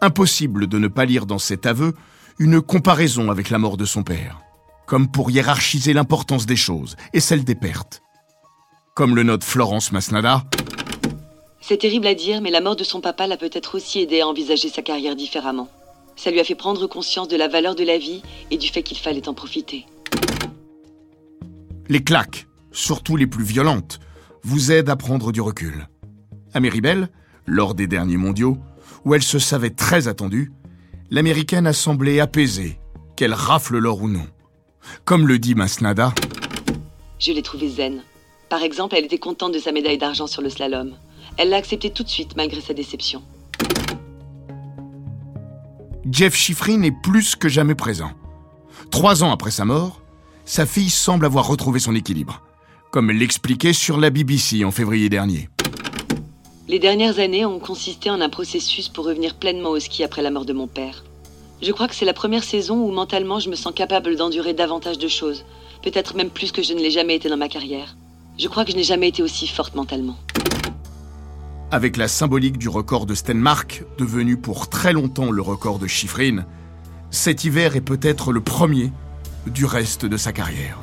Impossible 0.00 0.66
de 0.66 0.78
ne 0.78 0.88
pas 0.88 1.04
lire 1.04 1.26
dans 1.26 1.38
cet 1.38 1.66
aveu 1.66 1.94
une 2.38 2.60
comparaison 2.60 3.30
avec 3.30 3.50
la 3.50 3.58
mort 3.58 3.76
de 3.76 3.84
son 3.84 4.02
père, 4.02 4.40
comme 4.86 5.10
pour 5.10 5.30
hiérarchiser 5.30 5.92
l'importance 5.92 6.46
des 6.46 6.56
choses 6.56 6.96
et 7.12 7.20
celle 7.20 7.44
des 7.44 7.54
pertes. 7.54 8.02
Comme 8.94 9.14
le 9.14 9.22
note 9.22 9.44
Florence 9.44 9.92
Masnada, 9.92 10.44
C'est 11.60 11.76
terrible 11.76 12.06
à 12.08 12.14
dire, 12.14 12.40
mais 12.40 12.50
la 12.50 12.60
mort 12.60 12.74
de 12.74 12.84
son 12.84 13.00
papa 13.00 13.26
l'a 13.26 13.36
peut-être 13.36 13.76
aussi 13.76 14.00
aidé 14.00 14.22
à 14.22 14.26
envisager 14.26 14.68
sa 14.68 14.82
carrière 14.82 15.14
différemment. 15.14 15.68
Ça 16.16 16.30
lui 16.30 16.40
a 16.40 16.44
fait 16.44 16.54
prendre 16.54 16.86
conscience 16.86 17.28
de 17.28 17.36
la 17.36 17.48
valeur 17.48 17.74
de 17.74 17.84
la 17.84 17.98
vie 17.98 18.22
et 18.50 18.56
du 18.56 18.68
fait 18.68 18.82
qu'il 18.82 18.98
fallait 18.98 19.28
en 19.28 19.34
profiter. 19.34 19.86
Les 21.92 22.02
claques, 22.02 22.46
surtout 22.72 23.16
les 23.16 23.26
plus 23.26 23.44
violentes, 23.44 24.00
vous 24.42 24.72
aident 24.72 24.88
à 24.88 24.96
prendre 24.96 25.30
du 25.30 25.42
recul. 25.42 25.88
À 26.54 26.60
Méribel, 26.60 27.10
lors 27.46 27.74
des 27.74 27.86
derniers 27.86 28.16
mondiaux, 28.16 28.56
où 29.04 29.14
elle 29.14 29.22
se 29.22 29.38
savait 29.38 29.68
très 29.68 30.08
attendue, 30.08 30.52
l'américaine 31.10 31.66
a 31.66 31.74
semblé 31.74 32.18
apaisée, 32.18 32.80
qu'elle 33.14 33.34
rafle 33.34 33.76
l'or 33.76 34.00
ou 34.00 34.08
non. 34.08 34.26
Comme 35.04 35.28
le 35.28 35.38
dit 35.38 35.54
Masnada, 35.54 36.14
Je 37.18 37.32
l'ai 37.32 37.42
trouvée 37.42 37.68
zen. 37.68 38.02
Par 38.48 38.62
exemple, 38.62 38.96
elle 38.96 39.04
était 39.04 39.18
contente 39.18 39.52
de 39.52 39.58
sa 39.58 39.70
médaille 39.70 39.98
d'argent 39.98 40.26
sur 40.26 40.40
le 40.40 40.48
slalom. 40.48 40.94
Elle 41.36 41.50
l'a 41.50 41.58
accepté 41.58 41.90
tout 41.90 42.04
de 42.04 42.08
suite 42.08 42.36
malgré 42.36 42.62
sa 42.62 42.72
déception. 42.72 43.22
Jeff 46.10 46.34
Schifrin 46.34 46.82
est 46.84 47.02
plus 47.02 47.36
que 47.36 47.50
jamais 47.50 47.74
présent. 47.74 48.12
Trois 48.90 49.22
ans 49.22 49.30
après 49.30 49.50
sa 49.50 49.66
mort, 49.66 50.01
sa 50.44 50.66
fille 50.66 50.90
semble 50.90 51.26
avoir 51.26 51.46
retrouvé 51.46 51.78
son 51.80 51.94
équilibre, 51.94 52.42
comme 52.90 53.10
elle 53.10 53.18
l'expliquait 53.18 53.72
sur 53.72 53.98
la 53.98 54.10
BBC 54.10 54.64
en 54.64 54.70
février 54.70 55.08
dernier. 55.08 55.48
Les 56.68 56.78
dernières 56.78 57.18
années 57.18 57.44
ont 57.44 57.58
consisté 57.58 58.10
en 58.10 58.20
un 58.20 58.28
processus 58.28 58.88
pour 58.88 59.04
revenir 59.04 59.34
pleinement 59.34 59.70
au 59.70 59.78
ski 59.78 60.02
après 60.04 60.22
la 60.22 60.30
mort 60.30 60.44
de 60.44 60.52
mon 60.52 60.66
père. 60.66 61.04
Je 61.60 61.70
crois 61.70 61.86
que 61.86 61.94
c'est 61.94 62.04
la 62.04 62.14
première 62.14 62.44
saison 62.44 62.76
où 62.82 62.90
mentalement 62.90 63.38
je 63.38 63.50
me 63.50 63.54
sens 63.54 63.72
capable 63.74 64.16
d'endurer 64.16 64.52
davantage 64.52 64.98
de 64.98 65.08
choses, 65.08 65.44
peut-être 65.82 66.16
même 66.16 66.30
plus 66.30 66.50
que 66.50 66.62
je 66.62 66.72
ne 66.72 66.80
l'ai 66.80 66.90
jamais 66.90 67.14
été 67.14 67.28
dans 67.28 67.36
ma 67.36 67.48
carrière. 67.48 67.96
Je 68.38 68.48
crois 68.48 68.64
que 68.64 68.72
je 68.72 68.76
n'ai 68.76 68.82
jamais 68.82 69.08
été 69.08 69.22
aussi 69.22 69.46
forte 69.46 69.74
mentalement. 69.74 70.16
Avec 71.70 71.96
la 71.96 72.08
symbolique 72.08 72.58
du 72.58 72.68
record 72.68 73.06
de 73.06 73.14
Stenmark, 73.14 73.84
devenu 73.98 74.36
pour 74.36 74.68
très 74.68 74.92
longtemps 74.92 75.30
le 75.30 75.42
record 75.42 75.78
de 75.78 75.86
Schifrin, 75.86 76.44
cet 77.10 77.44
hiver 77.44 77.76
est 77.76 77.80
peut-être 77.82 78.32
le 78.32 78.40
premier 78.40 78.90
du 79.46 79.64
reste 79.64 80.06
de 80.06 80.16
sa 80.16 80.32
carrière. 80.32 80.78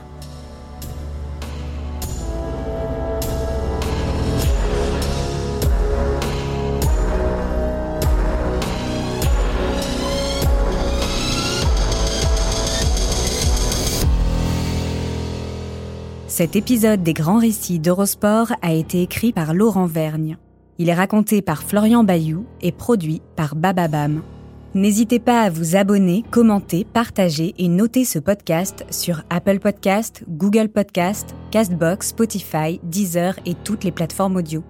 Cet 16.40 16.56
épisode 16.56 17.04
des 17.04 17.14
grands 17.14 17.40
récits 17.40 17.80
d'Eurosport 17.80 18.54
a 18.62 18.72
été 18.72 19.02
écrit 19.02 19.34
par 19.34 19.54
Laurent 19.54 19.88
Vergne. 19.88 20.38
Il 20.78 20.88
est 20.88 20.94
raconté 20.94 21.42
par 21.42 21.64
Florian 21.64 22.06
Bayou 22.06 22.46
et 22.62 22.72
produit 22.72 23.22
par 23.36 23.56
Bababam. 23.56 24.22
N'hésitez 24.76 25.18
pas 25.18 25.42
à 25.42 25.50
vous 25.50 25.76
abonner, 25.76 26.24
commenter, 26.30 26.86
partager 26.86 27.56
et 27.58 27.68
noter 27.68 28.06
ce 28.06 28.20
podcast 28.20 28.86
sur 28.92 29.24
Apple 29.32 29.58
Podcast, 29.58 30.24
Google 30.30 30.70
Podcast, 30.70 31.36
Castbox, 31.50 32.10
Spotify, 32.10 32.80
Deezer 32.84 33.34
et 33.48 33.56
toutes 33.56 33.84
les 33.84 33.92
plateformes 33.92 34.36
audio. 34.36 34.64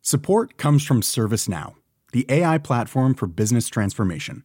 Support 0.00 0.56
comes 0.56 0.82
from 0.82 1.02
ServiceNow, 1.02 1.74
the 2.12 2.24
AI 2.30 2.56
platform 2.56 3.14
for 3.14 3.26
business 3.26 3.68
transformation. 3.68 4.44